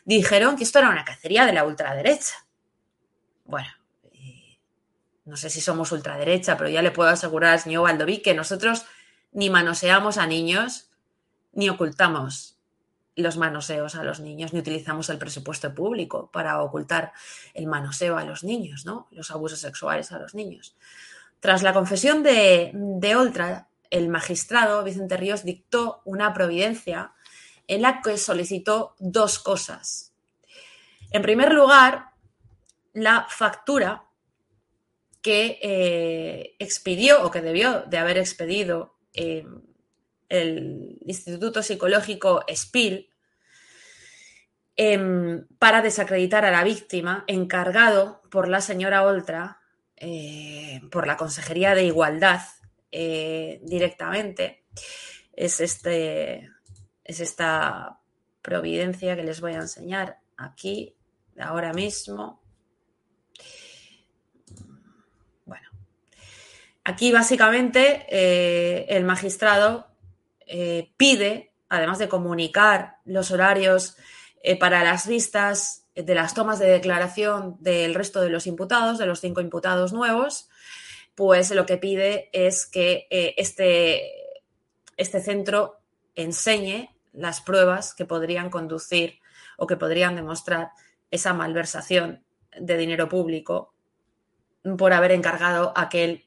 dijeron 0.06 0.56
que 0.56 0.64
esto 0.64 0.78
era 0.78 0.92
una 0.92 1.04
cacería 1.04 1.48
de 1.48 1.54
la 1.54 1.66
ultraderecha. 1.66 2.46
Bueno, 3.44 3.70
no 5.26 5.36
sé 5.36 5.50
si 5.50 5.62
somos 5.62 5.92
ultraderecha, 5.92 6.58
pero 6.58 6.70
ya 6.70 6.84
le 6.84 6.92
puedo 6.92 7.10
asegurar 7.10 7.54
al 7.54 7.60
señor 7.60 7.86
Valdoví 7.86 8.20
que 8.20 8.36
nosotros 8.36 8.86
ni 9.32 9.50
manoseamos 9.50 10.20
a 10.20 10.28
niños, 10.28 10.92
ni 11.54 11.70
ocultamos 11.70 12.60
los 13.16 13.36
manoseos 13.36 13.96
a 13.96 14.04
los 14.04 14.20
niños, 14.20 14.54
ni 14.54 14.60
utilizamos 14.60 15.10
el 15.10 15.18
presupuesto 15.18 15.74
público 15.74 16.30
para 16.32 16.62
ocultar 16.62 17.14
el 17.56 17.66
manoseo 17.66 18.16
a 18.16 18.26
los 18.26 18.44
niños, 18.44 18.86
¿no? 18.86 19.08
Los 19.10 19.32
abusos 19.32 19.60
sexuales 19.60 20.12
a 20.12 20.20
los 20.20 20.36
niños. 20.36 20.78
Tras 21.40 21.64
la 21.64 21.74
confesión 21.74 22.24
de, 22.24 23.16
Oltra, 23.16 23.70
el 23.90 24.10
magistrado 24.10 24.84
Vicente 24.84 25.18
Ríos 25.18 25.44
dictó 25.44 26.02
una 26.04 26.34
providencia 26.34 27.14
en 27.68 27.82
la 27.82 28.02
que 28.02 28.18
solicitó 28.18 28.96
dos 29.00 29.40
cosas. 29.40 30.14
En 31.12 31.22
primer 31.22 31.54
lugar, 31.54 32.12
la 32.94 33.28
factura 33.30 34.06
que 35.22 35.60
eh, 35.62 36.56
expidió 36.60 37.24
o 37.24 37.32
que 37.32 37.42
debió 37.42 37.82
de 37.82 37.98
haber 37.98 38.18
expedido 38.18 38.96
eh, 39.14 39.46
el 40.30 40.98
Instituto 41.06 41.64
Psicológico 41.64 42.44
SPIL 42.54 43.10
em, 44.76 45.46
para 45.60 45.82
desacreditar 45.82 46.46
a 46.46 46.52
la 46.52 46.64
víctima, 46.64 47.24
encargado 47.28 48.22
por 48.30 48.48
la 48.48 48.62
señora 48.62 49.04
Oltra, 49.04 49.57
eh, 49.98 50.82
por 50.92 51.08
la 51.08 51.18
Consejería 51.18 51.76
de 51.76 51.84
Igualdad 51.86 52.42
directamente. 52.90 54.64
Es, 55.34 55.60
este, 55.60 56.50
es 57.04 57.20
esta 57.20 58.00
providencia 58.42 59.16
que 59.16 59.24
les 59.24 59.42
voy 59.42 59.54
a 59.54 59.60
enseñar 59.60 60.20
aquí, 60.38 60.96
ahora 61.38 61.74
mismo. 61.74 62.42
Aquí 66.88 67.12
básicamente 67.12 68.06
eh, 68.08 68.86
el 68.88 69.04
magistrado 69.04 69.88
eh, 70.46 70.94
pide, 70.96 71.52
además 71.68 72.00
de 72.00 72.08
comunicar 72.08 73.00
los 73.04 73.30
horarios 73.30 73.98
eh, 74.42 74.58
para 74.58 74.86
las 74.86 75.06
vistas 75.06 75.86
de 76.04 76.16
las 76.16 76.34
tomas 76.34 76.60
de 76.60 76.68
declaración 76.68 77.58
del 77.60 77.96
resto 77.96 78.22
de 78.22 78.30
los 78.30 78.46
imputados, 78.48 78.98
de 78.98 79.06
los 79.06 79.20
cinco 79.20 79.42
imputados 79.42 79.94
nuevos, 79.94 80.50
pues 81.16 81.50
lo 81.52 81.66
que 81.66 81.78
pide 81.78 82.30
es 82.34 82.68
que 82.68 83.08
este, 83.10 84.04
este 84.96 85.22
centro 85.22 85.80
enseñe 86.16 86.90
las 87.14 87.42
pruebas 87.42 87.96
que 87.96 88.06
podrían 88.06 88.50
conducir 88.52 89.20
o 89.58 89.66
que 89.66 89.78
podrían 89.78 90.16
demostrar 90.16 90.70
esa 91.10 91.34
malversación 91.34 92.24
de 92.60 92.78
dinero 92.78 93.10
público 93.10 93.74
por 94.78 94.94
haber 94.94 95.12
encargado 95.12 95.74
aquel 95.76 96.26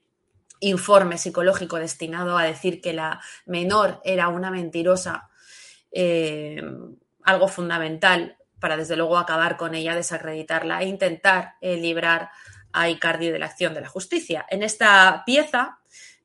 informe 0.58 1.18
psicológico 1.18 1.76
destinado 1.76 2.36
a 2.36 2.44
decir 2.44 2.80
que 2.80 2.92
la 2.92 3.20
menor 3.46 4.00
era 4.04 4.28
una 4.28 4.50
mentirosa, 4.50 5.30
eh, 5.92 6.62
algo 7.22 7.48
fundamental 7.48 8.36
para 8.60 8.76
desde 8.76 8.96
luego 8.96 9.18
acabar 9.18 9.56
con 9.56 9.74
ella, 9.74 9.94
desacreditarla 9.94 10.82
e 10.82 10.86
intentar 10.86 11.54
eh, 11.60 11.76
librar 11.76 12.30
a 12.72 12.88
Icardi 12.88 13.30
de 13.30 13.38
la 13.38 13.46
acción 13.46 13.74
de 13.74 13.80
la 13.80 13.88
justicia. 13.88 14.46
En 14.48 14.62
esta 14.62 15.22
pieza, 15.26 15.78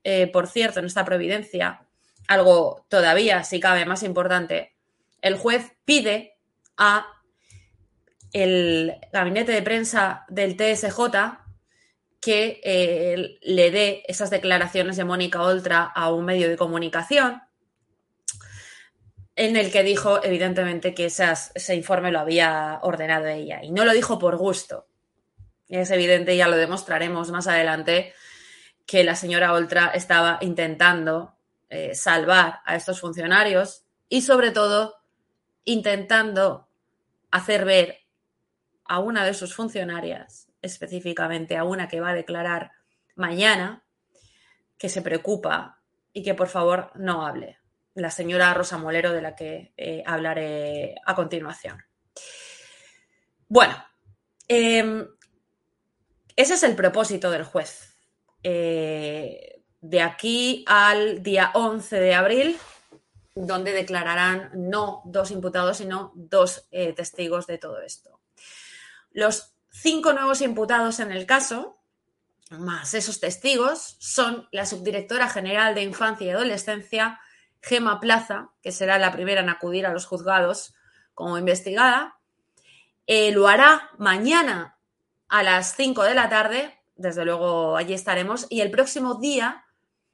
eh, 0.04 0.28
por 0.28 0.48
cierto, 0.48 0.80
en 0.80 0.86
esta 0.86 1.06
providencia, 1.06 1.82
algo 2.28 2.86
todavía, 2.90 3.44
si 3.44 3.60
cabe, 3.60 3.86
más 3.86 4.04
importante, 4.04 4.74
el 5.22 5.38
juez 5.38 5.74
pide 5.86 6.38
a 6.78 7.08
el 8.34 8.96
gabinete 9.14 9.54
de 9.54 9.62
prensa 9.62 10.26
del 10.28 10.58
TSJ 10.58 11.00
que 12.20 12.60
eh, 12.64 13.38
le 13.42 13.72
dé 13.72 14.04
esas 14.08 14.30
declaraciones 14.30 14.98
de 14.98 15.06
Mónica 15.06 15.42
Oltra 15.42 15.84
a 15.84 16.12
un 16.12 16.26
medio 16.26 16.50
de 16.50 16.58
comunicación 16.58 17.42
en 19.36 19.58
el 19.58 19.72
que 19.72 19.84
dijo, 19.84 20.24
evidentemente, 20.24 20.94
que 20.94 21.06
ese 21.06 21.76
informe 21.76 22.12
lo 22.12 22.20
había 22.20 22.80
ordenado 22.84 23.28
ella. 23.28 23.64
Y 23.64 23.72
no 23.72 23.84
lo 23.84 23.94
dijo 23.94 24.18
por 24.18 24.38
gusto. 24.38 24.88
Es 25.68 25.92
evidente, 25.92 26.38
ya 26.38 26.48
lo 26.48 26.58
demostraremos 26.58 27.32
más 27.32 27.48
adelante, 27.48 28.14
que 28.86 29.04
la 29.04 29.16
señora 29.16 29.54
Oltra 29.54 29.92
estaba 29.94 30.38
intentando 30.42 31.36
eh, 31.70 31.96
salvar 31.96 32.62
a 32.66 32.76
estos 32.76 33.02
funcionarios 33.02 33.84
y, 34.08 34.22
sobre 34.22 34.52
todo, 34.52 34.96
intentando 35.66 36.70
hacer 37.32 37.66
ver 37.66 38.00
a 38.86 39.00
una 39.00 39.26
de 39.26 39.34
sus 39.34 39.56
funcionarias 39.56 40.48
específicamente 40.62 41.58
a 41.58 41.64
una 41.64 41.88
que 41.88 42.02
va 42.02 42.10
a 42.10 42.16
declarar 42.16 42.72
mañana, 43.16 43.84
que 44.78 44.90
se 44.90 45.02
preocupa 45.02 45.82
y 46.12 46.24
que 46.24 46.34
por 46.34 46.48
favor 46.48 46.92
no 46.96 47.26
hable. 47.26 47.60
La 47.96 48.12
señora 48.12 48.54
Rosa 48.54 48.78
Molero, 48.78 49.12
de 49.12 49.22
la 49.22 49.36
que 49.36 49.74
eh, 49.78 50.04
hablaré 50.06 50.96
a 51.06 51.16
continuación. 51.16 51.84
Bueno, 53.48 53.76
em, 54.48 55.08
ese 56.36 56.54
es 56.54 56.64
el 56.64 56.76
propósito 56.76 57.32
del 57.32 57.44
juez. 57.44 57.96
Eh, 58.44 59.62
de 59.82 60.02
aquí 60.02 60.64
al 60.68 61.24
día 61.24 61.52
11 61.54 62.00
de 62.00 62.14
abril, 62.14 62.58
donde 63.34 63.72
declararán 63.72 64.52
no 64.54 65.02
dos 65.06 65.32
imputados, 65.32 65.78
sino 65.78 66.12
dos 66.16 66.68
eh, 66.72 66.94
testigos 66.94 67.48
de 67.48 67.58
todo 67.58 67.82
esto. 67.82 68.20
Los 69.12 69.56
cinco 69.70 70.14
nuevos 70.14 70.42
imputados 70.42 71.00
en 71.00 71.12
el 71.12 71.26
caso 71.26 71.76
más 72.52 72.94
esos 72.94 73.20
testigos 73.20 73.96
son 74.00 74.48
la 74.52 74.66
subdirectora 74.66 75.30
general 75.30 75.74
de 75.74 75.84
Infancia 75.84 76.28
y 76.28 76.30
Adolescencia, 76.30 77.20
Gema 77.66 78.00
Plaza, 78.00 78.52
que 78.62 78.72
será 78.72 79.00
la 79.00 79.12
primera 79.12 79.42
en 79.42 79.50
acudir 79.50 79.88
a 79.88 79.92
los 79.92 80.06
juzgados 80.06 80.76
como 81.16 81.40
investigada. 81.40 82.20
Eh, 83.08 83.32
lo 83.32 83.48
hará 83.48 83.90
mañana 83.98 84.78
a 85.30 85.42
las 85.42 85.76
5 85.76 86.04
de 86.04 86.14
la 86.14 86.30
tarde, 86.30 86.80
desde 86.96 87.26
luego 87.26 87.76
allí 87.76 87.96
estaremos, 87.96 88.46
y 88.50 88.62
el 88.62 88.70
próximo 88.70 89.16
día, 89.16 89.66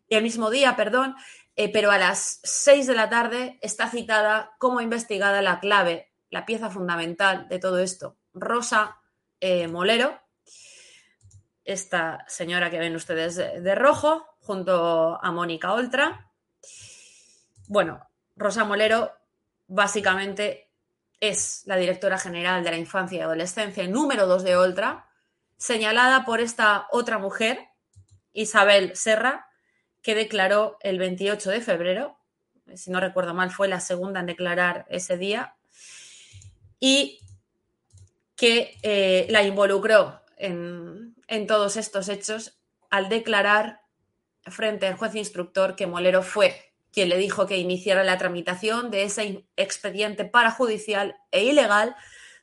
el 0.08 0.24
mismo 0.24 0.50
día, 0.50 0.78
perdón, 0.78 1.16
eh, 1.58 1.70
pero 1.72 1.92
a 1.92 1.98
las 1.98 2.40
6 2.44 2.88
de 2.88 2.96
la 2.96 3.10
tarde 3.10 3.60
está 3.62 3.90
citada 3.90 4.56
como 4.58 4.80
investigada 4.80 5.42
la 5.42 5.60
clave, 5.60 6.10
la 6.30 6.46
pieza 6.46 6.70
fundamental 6.70 7.50
de 7.50 7.60
todo 7.60 7.80
esto, 7.80 8.16
Rosa 8.34 8.98
eh, 9.42 9.68
Molero, 9.68 10.22
esta 11.66 12.24
señora 12.28 12.70
que 12.70 12.80
ven 12.80 12.96
ustedes 12.96 13.36
de, 13.36 13.60
de 13.60 13.76
rojo, 13.76 14.26
junto 14.40 15.20
a 15.22 15.32
Mónica 15.32 15.74
Oltra. 15.74 16.31
Bueno, 17.72 18.06
Rosa 18.36 18.66
Molero 18.66 19.14
básicamente 19.68 20.70
es 21.22 21.62
la 21.64 21.78
directora 21.78 22.18
general 22.18 22.66
de 22.66 22.72
la 22.72 22.78
infancia 22.78 23.20
y 23.20 23.22
adolescencia, 23.22 23.88
número 23.88 24.28
2 24.28 24.44
de 24.44 24.58
Oltra, 24.58 25.08
señalada 25.56 26.26
por 26.26 26.42
esta 26.42 26.88
otra 26.92 27.18
mujer, 27.18 27.70
Isabel 28.34 28.94
Serra, 28.98 29.48
que 30.02 30.16
declaró 30.16 30.80
el 30.82 31.00
28 31.00 31.50
de 31.50 31.62
febrero, 31.62 32.18
si 32.76 32.92
no 32.92 33.00
recuerdo 33.00 33.34
mal, 33.34 33.52
fue 33.52 33.70
la 33.70 33.80
segunda 33.80 34.20
en 34.20 34.26
declarar 34.26 34.86
ese 34.90 35.16
día, 35.16 35.56
y 36.78 37.22
que 38.36 38.78
eh, 38.84 39.28
la 39.30 39.44
involucró 39.44 40.20
en, 40.36 41.16
en 41.28 41.48
todos 41.48 41.78
estos 41.78 42.10
hechos 42.10 42.60
al 42.90 43.08
declarar 43.08 43.80
frente 44.48 44.88
al 44.88 44.98
juez 44.98 45.16
instructor 45.16 45.78
que 45.78 45.88
Molero 45.88 46.22
fue 46.22 46.71
quien 46.92 47.10
le 47.10 47.18
dijo 47.18 47.48
que 47.48 47.58
iniciara 47.58 48.04
la 48.04 48.18
tramitación 48.18 48.92
de 48.92 49.04
ese 49.04 49.46
expediente 49.56 50.26
parajudicial 50.26 51.16
e 51.32 51.44
ilegal 51.44 51.96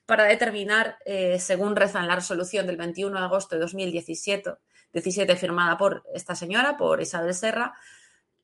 para 0.07 0.25
determinar, 0.25 0.99
eh, 1.05 1.39
según 1.39 1.77
reza 1.77 2.01
en 2.01 2.09
la 2.09 2.15
resolución 2.15 2.67
del 2.67 2.79
21 2.79 3.19
de 3.19 3.25
agosto 3.25 3.57
de 3.57 3.61
2017, 3.61 4.55
17, 4.93 5.37
firmada 5.37 5.77
por 5.77 6.03
esta 6.15 6.35
señora, 6.35 6.79
por 6.79 7.03
Isabel 7.03 7.35
Serra, 7.35 7.75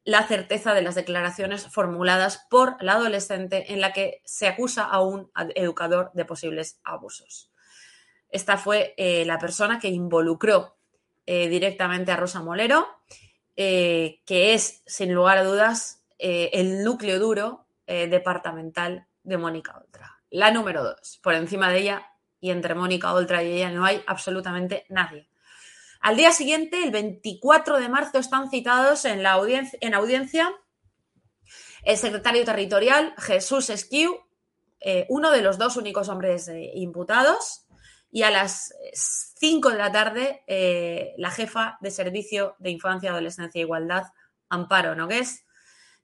la 0.04 0.26
certeza 0.26 0.74
de 0.74 0.82
las 0.82 0.94
declaraciones 0.94 1.66
formuladas 1.68 2.46
por 2.50 2.76
la 2.82 2.92
adolescente 2.92 3.72
en 3.72 3.80
la 3.80 3.94
que 3.94 4.20
se 4.24 4.46
acusa 4.46 4.84
a 4.84 5.00
un 5.00 5.30
educador 5.54 6.10
de 6.12 6.26
posibles 6.26 6.78
abusos. 6.84 7.50
Esta 8.28 8.58
fue 8.58 8.94
eh, 8.98 9.24
la 9.24 9.38
persona 9.38 9.78
que 9.78 9.88
involucró 9.88 10.76
eh, 11.24 11.48
directamente 11.48 12.12
a 12.12 12.16
Rosa 12.16 12.42
Molero, 12.42 12.86
eh, 13.56 14.20
que 14.26 14.54
es, 14.54 14.82
sin 14.86 15.14
lugar 15.14 15.38
a 15.38 15.44
dudas, 15.44 16.02
eh, 16.18 16.50
el 16.54 16.82
núcleo 16.82 17.18
duro 17.18 17.66
eh, 17.86 18.08
departamental 18.08 19.06
de 19.22 19.38
Mónica 19.38 19.76
Oltra. 19.76 20.20
La 20.30 20.50
número 20.50 20.82
dos. 20.82 21.20
Por 21.22 21.34
encima 21.34 21.70
de 21.70 21.78
ella 21.78 22.06
y 22.40 22.50
entre 22.50 22.74
Mónica 22.74 23.14
Oltra 23.14 23.42
y 23.42 23.52
ella 23.52 23.70
no 23.70 23.84
hay 23.84 24.02
absolutamente 24.06 24.86
nadie. 24.88 25.28
Al 26.00 26.16
día 26.16 26.32
siguiente, 26.32 26.82
el 26.82 26.90
24 26.90 27.78
de 27.78 27.88
marzo, 27.88 28.18
están 28.18 28.50
citados 28.50 29.04
en, 29.04 29.22
la 29.22 29.32
audiencia, 29.32 29.78
en 29.80 29.94
audiencia 29.94 30.52
el 31.82 31.96
secretario 31.96 32.44
territorial 32.44 33.14
Jesús 33.18 33.70
Esquiu, 33.70 34.20
uno 35.08 35.30
de 35.30 35.40
los 35.40 35.56
dos 35.56 35.78
únicos 35.78 36.10
hombres 36.10 36.50
imputados, 36.74 37.63
y 38.14 38.22
a 38.22 38.30
las 38.30 38.72
5 38.92 39.70
de 39.70 39.76
la 39.76 39.90
tarde, 39.90 40.44
eh, 40.46 41.14
la 41.18 41.32
jefa 41.32 41.78
de 41.80 41.90
Servicio 41.90 42.54
de 42.60 42.70
Infancia, 42.70 43.10
Adolescencia 43.10 43.58
e 43.58 43.62
Igualdad, 43.62 44.04
Amparo 44.48 44.94
Nogués, 44.94 45.44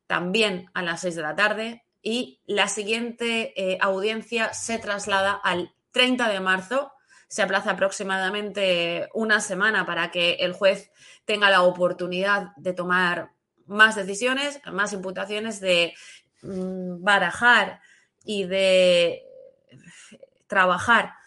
también 0.09 0.69
a 0.75 0.83
las 0.83 1.03
6 1.03 1.15
de 1.15 1.23
la 1.23 1.37
tarde, 1.37 1.85
y 2.03 2.43
la 2.47 2.67
siguiente 2.67 3.55
eh, 3.55 3.79
audiencia 3.81 4.53
se 4.55 4.81
traslada 4.81 5.35
al 5.35 5.73
30 5.93 6.29
de 6.29 6.41
marzo, 6.41 6.93
se 7.29 7.43
aplaza 7.43 7.71
aproximadamente 7.71 9.09
una 9.15 9.41
semana 9.41 9.87
para 9.87 10.11
que 10.11 10.33
el 10.41 10.53
juez 10.53 10.91
tenga 11.27 11.49
la 11.49 11.63
oportunidad 11.63 12.49
de 12.57 12.73
tomar 12.73 13.31
más 13.67 13.95
decisiones, 13.95 14.61
más 14.73 14.93
imputaciones, 14.93 15.61
de 15.61 15.95
mm, 16.43 17.05
barajar 17.05 17.81
y 18.25 18.47
de 18.47 19.23
trabajar 20.49 21.20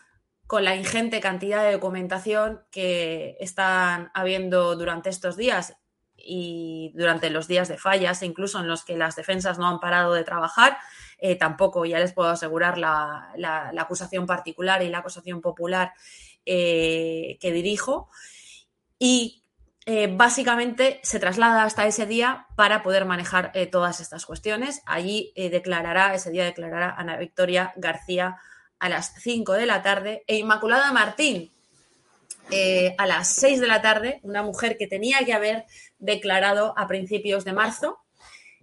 con 0.48 0.64
la 0.64 0.76
ingente 0.76 1.20
cantidad 1.22 1.64
de 1.64 1.74
documentación 1.74 2.62
que 2.72 3.38
están 3.40 4.12
habiendo 4.14 4.76
durante 4.76 5.10
estos 5.10 5.38
días 5.38 5.76
y 6.16 6.92
durante 6.96 7.30
los 7.30 7.48
días 7.48 7.68
de 7.68 7.78
fallas, 7.78 8.24
incluso 8.24 8.60
en 8.60 8.68
los 8.68 8.86
que 8.86 8.98
las 8.98 9.16
defensas 9.16 9.58
no 9.58 9.68
han 9.68 9.80
parado 9.80 10.14
de 10.14 10.24
trabajar, 10.24 10.78
eh, 11.18 11.36
tampoco 11.36 11.86
ya 11.86 12.00
les 12.00 12.14
puedo 12.14 12.30
asegurar 12.30 12.78
la, 12.78 13.32
la, 13.36 13.74
acusación 13.78 14.26
particular 14.26 14.82
y 14.84 14.90
la 14.90 15.00
acusación 15.00 15.42
popular 15.42 15.94
eh, 16.46 17.38
que 17.42 17.52
dirijo. 17.52 18.10
Y 19.00 19.44
eh, 19.86 20.08
básicamente 20.16 21.02
se 21.04 21.20
traslada 21.20 21.64
hasta 21.64 21.86
ese 21.86 22.06
día 22.06 22.48
para 22.56 22.84
poder 22.84 23.04
manejar 23.06 23.52
todas 23.70 24.00
estas 24.00 24.26
cuestiones. 24.26 24.82
Allí 24.86 25.34
declarará, 25.36 26.14
ese 26.14 26.32
día 26.32 26.46
declarará 26.46 26.96
Ana 26.98 27.18
Victoria 27.18 27.74
García 27.76 28.38
a 28.84 28.89
las 28.89 29.13
5 29.22 29.54
de 29.54 29.65
la 29.65 29.82
tarde 29.82 30.26
e 30.28 30.36
Inmaculada 30.36 30.91
Martín 30.91 31.54
eh, 32.52 32.93
a 32.98 33.08
las 33.08 33.34
6 33.36 33.62
de 33.62 33.67
la 33.67 33.82
tarde, 33.82 34.19
una 34.24 34.43
mujer 34.43 34.78
que 34.78 34.88
tenía 34.88 35.24
que 35.24 35.32
haber 35.32 35.63
declarado 36.00 36.74
a 36.78 36.86
principios 36.86 37.46
de 37.46 37.54
marzo. 37.54 38.00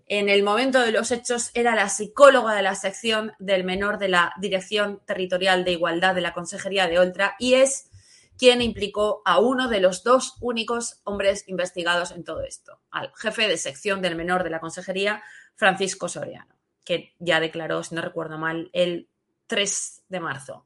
En 0.07 0.29
el 0.29 0.43
momento 0.43 0.81
de 0.81 0.93
los 0.93 1.11
hechos 1.11 1.51
era 1.55 1.75
la 1.75 1.89
psicóloga 1.89 2.55
de 2.55 2.61
la 2.61 2.75
sección 2.75 3.33
del 3.39 3.65
menor 3.65 3.97
de 3.97 4.09
la 4.09 4.35
Dirección 4.39 5.01
Territorial 5.07 5.65
de 5.65 5.73
Igualdad 5.73 6.15
de 6.15 6.21
la 6.21 6.35
Consejería 6.35 6.87
de 6.87 6.99
Oltra 6.99 7.35
y 7.39 7.55
es 7.55 7.89
quien 8.37 8.61
implicó 8.61 9.23
a 9.25 9.39
uno 9.39 9.69
de 9.69 9.81
los 9.81 10.05
dos 10.05 10.35
únicos 10.43 11.01
hombres 11.05 11.45
investigados 11.47 12.11
en 12.11 12.25
todo 12.25 12.43
esto, 12.43 12.79
al 12.91 13.11
jefe 13.17 13.49
de 13.49 13.57
sección 13.57 14.03
del 14.03 14.17
menor 14.17 14.45
de 14.45 14.51
la 14.51 14.61
Consejería, 14.61 15.23
Francisco 15.57 16.11
Soriano, 16.11 16.55
que 16.85 17.15
ya 17.19 17.41
declaró, 17.41 17.83
si 17.83 17.95
no 17.95 18.03
recuerdo 18.03 18.37
mal, 18.37 18.69
el 18.75 19.09
3 19.51 20.05
de 20.09 20.21
marzo. 20.21 20.65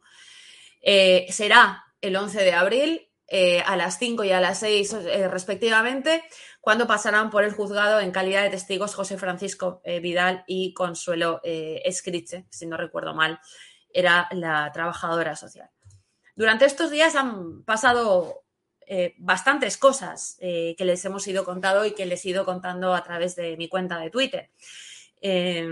Eh, 0.83 1.27
será 1.31 1.83
el 2.03 2.15
11 2.15 2.45
de 2.45 2.53
abril 2.53 3.11
eh, 3.27 3.63
a 3.63 3.77
las 3.77 3.99
5 3.99 4.23
y 4.25 4.33
a 4.33 4.41
las 4.41 4.61
6 4.61 4.93
eh, 4.93 5.29
respectivamente, 5.29 6.23
cuando 6.61 6.87
pasarán 6.87 7.31
por 7.31 7.43
el 7.43 7.55
juzgado 7.55 7.99
en 8.01 8.11
calidad 8.11 8.43
de 8.43 8.51
testigos 8.51 8.95
José 8.95 9.17
Francisco 9.17 9.83
Vidal 10.03 10.45
y 10.47 10.73
Consuelo 10.75 11.41
Escriche, 11.43 12.47
si 12.51 12.67
no 12.67 12.77
recuerdo 12.77 13.15
mal, 13.15 13.39
era 13.91 14.29
la 14.33 14.71
trabajadora 14.73 15.37
social. 15.37 15.69
Durante 16.37 16.65
estos 16.65 16.91
días 16.91 17.17
han 17.17 17.65
pasado 17.65 18.45
bastantes 19.19 19.77
cosas 19.77 20.39
que 20.41 20.77
les 20.79 21.05
hemos 21.05 21.27
ido 21.27 21.45
contando 21.45 21.85
y 21.85 21.93
que 21.93 22.07
les 22.07 22.25
he 22.25 22.31
ido 22.31 22.47
contando 22.47 22.95
a 22.95 23.03
través 23.03 23.37
de 23.37 23.59
mi 23.59 23.69
cuenta 23.69 23.99
de 23.99 24.11
Twitter. 24.11 24.51
Eh, 25.27 25.67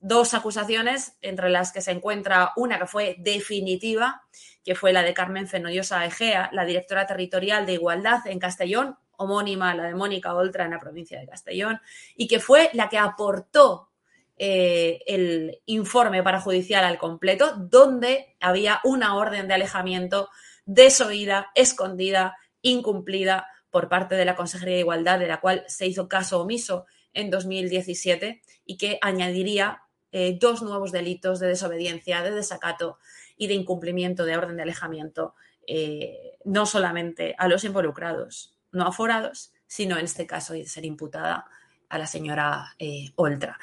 dos 0.00 0.32
acusaciones, 0.32 1.18
entre 1.20 1.50
las 1.50 1.70
que 1.70 1.82
se 1.82 1.90
encuentra 1.90 2.54
una 2.56 2.78
que 2.78 2.86
fue 2.86 3.16
definitiva, 3.18 4.22
que 4.64 4.74
fue 4.74 4.94
la 4.94 5.02
de 5.02 5.12
Carmen 5.12 5.46
Fenollosa 5.46 6.06
Egea, 6.06 6.48
la 6.54 6.64
directora 6.64 7.06
territorial 7.06 7.66
de 7.66 7.74
Igualdad 7.74 8.26
en 8.26 8.38
Castellón, 8.38 8.96
homónima 9.18 9.72
a 9.72 9.74
la 9.74 9.82
de 9.82 9.94
Mónica 9.94 10.34
Oltra 10.34 10.64
en 10.64 10.70
la 10.70 10.78
provincia 10.78 11.20
de 11.20 11.26
Castellón, 11.26 11.78
y 12.16 12.26
que 12.26 12.40
fue 12.40 12.70
la 12.72 12.88
que 12.88 12.96
aportó 12.96 13.90
eh, 14.38 15.02
el 15.06 15.60
informe 15.66 16.22
parajudicial 16.22 16.82
al 16.82 16.96
completo, 16.96 17.52
donde 17.58 18.34
había 18.40 18.80
una 18.84 19.14
orden 19.14 19.46
de 19.46 19.52
alejamiento 19.52 20.30
desoída, 20.64 21.50
escondida, 21.54 22.38
incumplida 22.62 23.46
por 23.68 23.90
parte 23.90 24.14
de 24.14 24.24
la 24.24 24.36
Consejería 24.36 24.76
de 24.76 24.80
Igualdad, 24.80 25.18
de 25.18 25.28
la 25.28 25.38
cual 25.38 25.64
se 25.68 25.86
hizo 25.86 26.08
caso 26.08 26.40
omiso 26.40 26.86
en 27.14 27.30
2017 27.30 28.42
y 28.64 28.76
que 28.76 28.98
añadiría 29.02 29.82
eh, 30.12 30.36
dos 30.40 30.62
nuevos 30.62 30.92
delitos 30.92 31.38
de 31.38 31.48
desobediencia, 31.48 32.22
de 32.22 32.32
desacato 32.32 32.98
y 33.36 33.46
de 33.46 33.54
incumplimiento 33.54 34.24
de 34.24 34.36
orden 34.36 34.56
de 34.56 34.62
alejamiento, 34.62 35.34
eh, 35.66 36.36
no 36.44 36.66
solamente 36.66 37.34
a 37.38 37.48
los 37.48 37.64
involucrados, 37.64 38.54
no 38.72 38.86
aforados, 38.86 39.52
sino 39.66 39.98
en 39.98 40.04
este 40.04 40.26
caso 40.26 40.52
de 40.52 40.66
ser 40.66 40.84
imputada 40.84 41.46
a 41.88 41.98
la 41.98 42.06
señora 42.06 42.74
eh, 42.78 43.10
Oltra. 43.16 43.58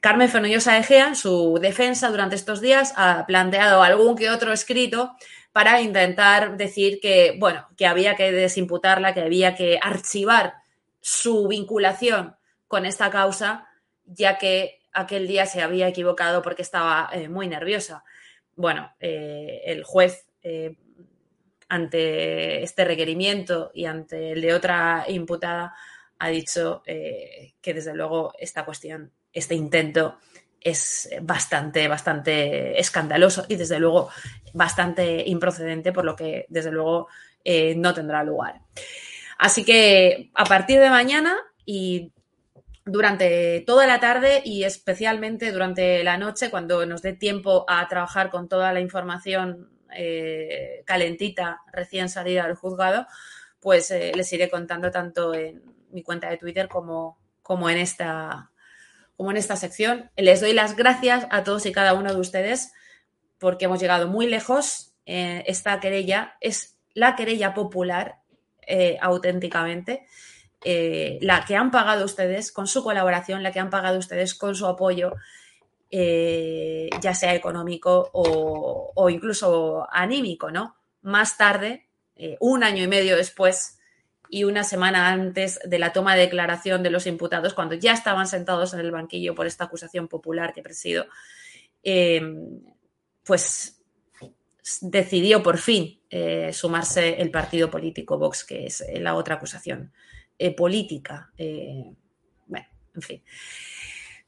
Carmen 0.00 0.28
Fenollosa 0.28 0.76
Egea, 0.78 1.08
en 1.08 1.16
su 1.16 1.58
defensa 1.60 2.10
durante 2.10 2.36
estos 2.36 2.60
días, 2.60 2.92
ha 2.96 3.24
planteado 3.26 3.82
algún 3.82 4.16
que 4.16 4.30
otro 4.30 4.52
escrito 4.52 5.12
para 5.52 5.80
intentar 5.80 6.56
decir 6.56 6.98
que, 7.00 7.36
bueno, 7.38 7.68
que 7.76 7.86
había 7.86 8.16
que 8.16 8.32
desimputarla, 8.32 9.14
que 9.14 9.22
había 9.22 9.54
que 9.54 9.78
archivar 9.80 10.54
su 11.00 11.46
vinculación 11.46 12.34
con 12.74 12.86
esta 12.86 13.08
causa, 13.08 13.68
ya 14.04 14.36
que 14.36 14.80
aquel 14.92 15.28
día 15.28 15.46
se 15.46 15.62
había 15.62 15.86
equivocado 15.86 16.42
porque 16.42 16.62
estaba 16.62 17.08
eh, 17.12 17.28
muy 17.28 17.46
nerviosa. 17.46 18.02
Bueno, 18.56 18.92
eh, 18.98 19.62
el 19.66 19.84
juez, 19.84 20.26
eh, 20.42 20.74
ante 21.68 22.64
este 22.64 22.84
requerimiento 22.84 23.70
y 23.74 23.84
ante 23.84 24.32
el 24.32 24.40
de 24.40 24.54
otra 24.54 25.04
imputada, 25.06 25.72
ha 26.18 26.28
dicho 26.30 26.82
que 26.84 27.74
desde 27.74 27.94
luego 27.94 28.32
esta 28.40 28.64
cuestión, 28.64 29.12
este 29.32 29.54
intento 29.54 30.18
es 30.60 31.08
bastante, 31.22 31.86
bastante 31.86 32.80
escandaloso 32.80 33.44
y 33.48 33.54
desde 33.54 33.78
luego 33.78 34.10
bastante 34.52 35.22
improcedente, 35.28 35.92
por 35.92 36.04
lo 36.04 36.16
que 36.16 36.46
desde 36.48 36.72
luego 36.72 37.06
no 37.76 37.94
tendrá 37.94 38.24
lugar. 38.24 38.62
Así 39.38 39.64
que 39.64 40.32
a 40.34 40.44
partir 40.44 40.80
de 40.80 40.90
mañana 40.90 41.36
y 41.64 42.10
durante 42.86 43.62
toda 43.66 43.86
la 43.86 43.98
tarde 43.98 44.42
y 44.44 44.64
especialmente 44.64 45.52
durante 45.52 46.04
la 46.04 46.18
noche, 46.18 46.50
cuando 46.50 46.84
nos 46.86 47.02
dé 47.02 47.14
tiempo 47.14 47.64
a 47.68 47.86
trabajar 47.88 48.30
con 48.30 48.48
toda 48.48 48.72
la 48.72 48.80
información 48.80 49.70
eh, 49.96 50.82
calentita 50.84 51.62
recién 51.72 52.08
salida 52.08 52.46
del 52.46 52.56
juzgado, 52.56 53.06
pues 53.60 53.90
eh, 53.90 54.12
les 54.14 54.30
iré 54.32 54.50
contando 54.50 54.90
tanto 54.90 55.32
en 55.34 55.62
mi 55.90 56.02
cuenta 56.02 56.28
de 56.28 56.36
Twitter 56.36 56.68
como, 56.68 57.18
como, 57.42 57.70
en 57.70 57.78
esta, 57.78 58.50
como 59.16 59.30
en 59.30 59.38
esta 59.38 59.56
sección. 59.56 60.10
Les 60.16 60.40
doy 60.40 60.52
las 60.52 60.76
gracias 60.76 61.26
a 61.30 61.42
todos 61.42 61.64
y 61.64 61.72
cada 61.72 61.94
uno 61.94 62.12
de 62.12 62.20
ustedes 62.20 62.72
porque 63.38 63.64
hemos 63.64 63.80
llegado 63.80 64.08
muy 64.08 64.26
lejos. 64.26 64.94
Eh, 65.06 65.42
esta 65.46 65.80
querella 65.80 66.36
es 66.40 66.76
la 66.92 67.16
querella 67.16 67.54
popular 67.54 68.18
auténticamente. 69.00 70.06
La 70.64 71.44
que 71.44 71.56
han 71.56 71.70
pagado 71.70 72.04
ustedes 72.04 72.52
con 72.52 72.66
su 72.66 72.82
colaboración, 72.82 73.42
la 73.42 73.52
que 73.52 73.60
han 73.60 73.70
pagado 73.70 73.98
ustedes 73.98 74.34
con 74.34 74.54
su 74.54 74.66
apoyo 74.66 75.14
eh, 75.96 76.90
ya 77.00 77.14
sea 77.14 77.36
económico 77.36 78.10
o, 78.12 79.08
incluso 79.10 79.86
anímico, 79.92 80.50
¿no? 80.50 80.74
Más 81.02 81.36
tarde, 81.36 81.86
eh, 82.16 82.36
un 82.40 82.64
año 82.64 82.82
y 82.82 82.88
medio 82.88 83.16
después 83.16 83.78
y 84.28 84.42
una 84.42 84.64
semana 84.64 85.10
antes 85.10 85.60
de 85.64 85.78
la 85.78 85.92
toma 85.92 86.16
de 86.16 86.22
declaración 86.22 86.82
de 86.82 86.90
los 86.90 87.06
imputados, 87.06 87.54
cuando 87.54 87.76
ya 87.76 87.92
estaban 87.92 88.26
sentados 88.26 88.74
en 88.74 88.80
el 88.80 88.90
banquillo 88.90 89.36
por 89.36 89.46
esta 89.46 89.66
acusación 89.66 90.08
popular 90.08 90.52
que 90.52 90.62
presido, 90.62 91.06
pues 93.22 93.80
decidió 94.80 95.44
por 95.44 95.58
fin 95.58 96.00
eh, 96.10 96.52
sumarse 96.52 97.22
el 97.22 97.30
partido 97.30 97.70
político 97.70 98.18
Vox, 98.18 98.42
que 98.42 98.66
es 98.66 98.84
la 98.98 99.14
otra 99.14 99.36
acusación 99.36 99.92
política. 100.56 101.30
bueno, 102.46 102.66
en 102.94 103.02
fin. 103.02 103.22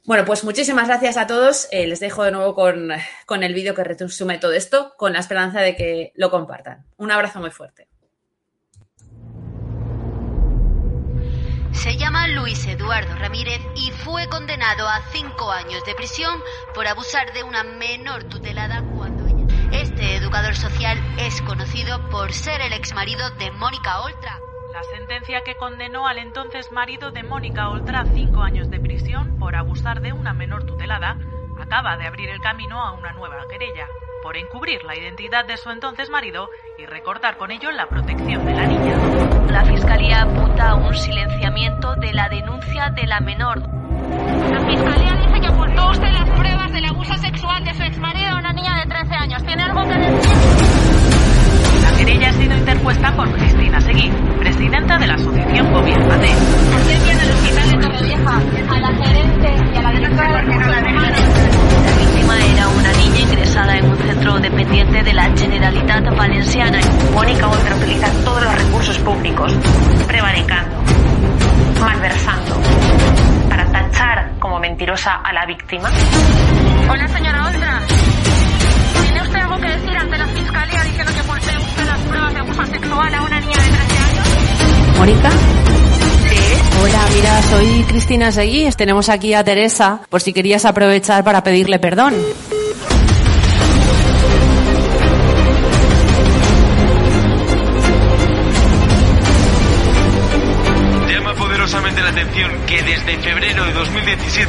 Bueno, 0.07 0.25
pues 0.25 0.45
muchísimas 0.45 0.87
gracias 0.87 1.16
a 1.16 1.27
todos. 1.27 1.66
Eh, 1.73 1.88
les 1.88 1.99
dejo 1.99 2.23
de 2.23 2.31
nuevo 2.31 2.55
con, 2.55 2.90
con 3.27 3.42
el 3.42 3.55
vídeo 3.55 3.75
que 3.75 3.83
resume 3.83 4.38
todo 4.38 4.53
esto, 4.53 4.95
con 4.97 5.12
la 5.12 5.19
esperanza 5.19 5.61
de 5.61 5.75
que 5.75 6.12
lo 6.14 6.31
compartan. 6.31 6.87
Un 6.97 7.11
abrazo 7.11 7.40
muy 7.40 7.51
fuerte. 7.51 7.88
Se 11.73 11.97
llama 11.97 12.29
Luis 12.29 12.64
Eduardo 12.66 13.16
Ramírez 13.16 13.61
y 13.75 13.90
fue 13.90 14.29
condenado 14.29 14.87
a 14.88 15.03
cinco 15.11 15.51
años 15.51 15.85
de 15.85 15.97
prisión 15.97 16.40
por 16.73 16.87
abusar 16.87 17.33
de 17.33 17.42
una 17.42 17.64
menor 17.64 18.25
tutelada 18.25 18.85
cuando 18.97 19.27
ella. 19.27 19.47
Este 19.73 20.14
educador 20.14 20.55
social 20.55 20.99
es 21.19 21.42
conocido 21.42 22.09
por 22.11 22.33
ser 22.33 22.61
el 22.61 22.73
exmarido 22.73 23.29
de 23.31 23.51
Mónica 23.51 24.01
Oltra. 24.03 24.38
La 24.77 24.83
sentencia 24.83 25.41
que 25.41 25.55
condenó 25.55 26.07
al 26.07 26.19
entonces 26.19 26.71
marido 26.71 27.11
de 27.11 27.23
Mónica 27.23 27.71
Oltra 27.71 28.01
a 28.01 28.05
cinco 28.05 28.43
años 28.43 28.69
de 28.69 28.79
prisión 28.79 29.39
por 29.39 29.57
abusar 29.57 30.03
de 30.03 30.12
una 30.12 30.35
menor 30.35 30.67
tutelada 30.67 31.17
acaba 31.59 31.97
de 31.97 32.07
abrir 32.07 32.29
el 32.29 32.43
camino 32.43 32.79
a 32.79 32.93
una 32.93 33.12
nueva 33.12 33.49
querella 33.49 33.89
por 34.23 34.37
encubrir 34.37 34.85
la 34.85 34.95
identidad 34.95 35.47
de 35.47 35.57
su 35.57 35.71
entonces 35.71 36.11
marido 36.11 36.51
y 36.77 36.85
recortar 36.85 37.39
con 37.39 37.53
ello 37.53 37.71
la 37.71 37.89
protección 37.89 38.45
de 38.45 38.53
la 38.53 38.67
niña. 38.67 38.99
La 39.51 39.65
fiscalía 39.65 40.21
apunta 40.21 40.73
a 40.73 40.75
un 40.75 40.95
silenciamiento 40.95 41.95
de 41.95 42.12
la 42.12 42.29
denuncia 42.29 42.91
de 42.91 43.07
la 43.07 43.21
menor. 43.21 43.62
La 43.62 44.61
fiscalía 44.61 45.15
dice 45.25 45.41
que 45.41 45.49
ocultó 45.49 45.89
usted 45.89 46.12
las 46.12 46.29
pruebas 46.39 46.71
del 46.75 46.85
abuso 46.85 47.15
sexual 47.15 47.65
de 47.65 47.73
su 47.73 47.83
exmarido 47.83 48.29
a 48.29 48.41
una 48.41 48.53
niña 48.53 48.77
de 48.77 48.91
13 48.91 49.15
años. 49.15 49.43
¿Tiene 49.43 49.62
algo 49.62 49.85
que 49.85 49.95
decir? 49.95 50.56
La 52.07 52.12
querella 52.12 52.31
ha 52.31 52.33
sido 52.35 52.57
interpuesta 52.57 53.16
por 53.16 53.29
Cristina 53.33 53.81
Seguí, 53.81 54.09
presidenta 54.38 54.97
de 54.97 55.09
la 55.09 55.14
asociación 55.14 55.73
Gobiernate. 55.73 56.29
Atención 56.29 57.19
al 57.19 57.31
hospital 57.33 57.71
de 57.71 57.79
Torrevieja, 57.79 58.37
a 58.71 58.79
la 58.79 59.05
gerente 59.05 59.75
y 59.75 59.77
a 59.77 59.83
la 59.83 59.90
directora 59.90 60.42
de 60.42 60.47
La 60.47 61.97
víctima 61.99 62.37
era 62.55 62.69
una 62.69 62.92
niña 62.92 63.19
ingresada 63.19 63.77
en 63.77 63.90
un 63.90 63.97
centro 63.97 64.38
dependiente 64.38 65.03
de 65.03 65.14
la 65.14 65.37
Generalitat 65.37 66.16
Valenciana. 66.16 66.79
Mónica 67.12 67.49
Oltra 67.49 67.75
utiliza 67.75 68.09
todos 68.25 68.40
los 68.40 68.55
recursos 68.55 68.99
públicos, 68.99 69.53
prevaricando, 70.07 70.77
malversando, 71.81 72.61
para 73.49 73.66
tachar 73.73 74.31
como 74.38 74.61
mentirosa 74.61 75.12
a 75.25 75.33
la 75.33 75.45
víctima. 75.45 75.90
Hola, 76.88 77.09
señora 77.09 77.47
Oltra. 77.49 77.83
¿Tiene 79.02 79.22
usted 79.22 79.38
algo 79.38 79.56
que 79.59 79.68
decir 79.68 79.96
ante 79.96 80.18
la 80.18 80.26
fiscalía 80.28 80.82
diciendo 80.85 81.12
que 81.14 81.22
posee 81.22 81.59
usted 81.59 81.85
las 81.87 81.98
pruebas 82.00 82.35
de 82.35 82.40
abuso 82.40 82.66
sexual 82.66 83.14
a 83.14 83.22
una 83.22 83.40
niña 83.40 83.56
de 83.56 83.68
13 83.70 83.98
años? 83.98 84.98
Mónica. 84.98 85.30
Hola, 86.82 87.06
mira, 87.14 87.42
soy 87.42 87.85
Cristina 87.88 88.30
Seguí. 88.32 88.68
Tenemos 88.76 89.09
aquí 89.09 89.35
a 89.35 89.42
Teresa, 89.42 90.00
por 90.09 90.20
si 90.20 90.32
querías 90.32 90.64
aprovechar 90.64 91.24
para 91.24 91.42
pedirle 91.42 91.78
perdón. 91.78 92.14
Llama 101.09 101.35
poderosamente 101.35 102.00
la 102.02 102.11
atención 102.11 102.50
que 102.66 102.82
desde 102.82 103.16
febrero 103.18 103.64
de 103.64 103.72
2017 103.72 104.46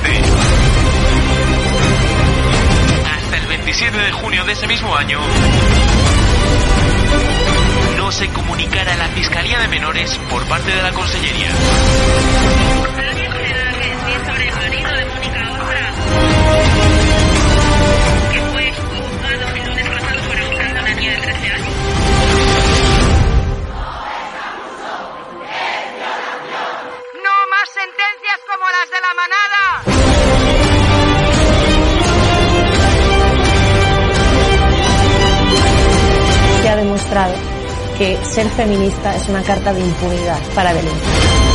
hasta 3.77 3.85
el 3.85 3.91
27 3.91 3.97
de 3.97 4.11
junio 4.11 4.43
de 4.45 4.53
ese 4.53 4.67
mismo 4.67 4.95
año 4.95 5.19
no 7.97 8.11
se 8.11 8.27
comunicara 8.29 8.93
a 8.93 8.97
la 8.97 9.07
Fiscalía 9.09 9.59
de 9.59 9.67
Menores 9.67 10.17
por 10.29 10.45
parte 10.47 10.71
de 10.71 10.81
la 10.81 10.91
Consellería. 10.93 11.51
sobre 14.27 14.47
el 14.47 14.55
marido 14.55 14.89
de 14.91 15.05
Mónica 15.05 15.47
que 37.97 38.17
ser 38.23 38.47
feminista 38.49 39.15
es 39.15 39.27
una 39.27 39.41
carta 39.41 39.73
de 39.73 39.81
impunidad 39.81 40.39
para 40.53 40.73
delincuentes. 40.73 41.46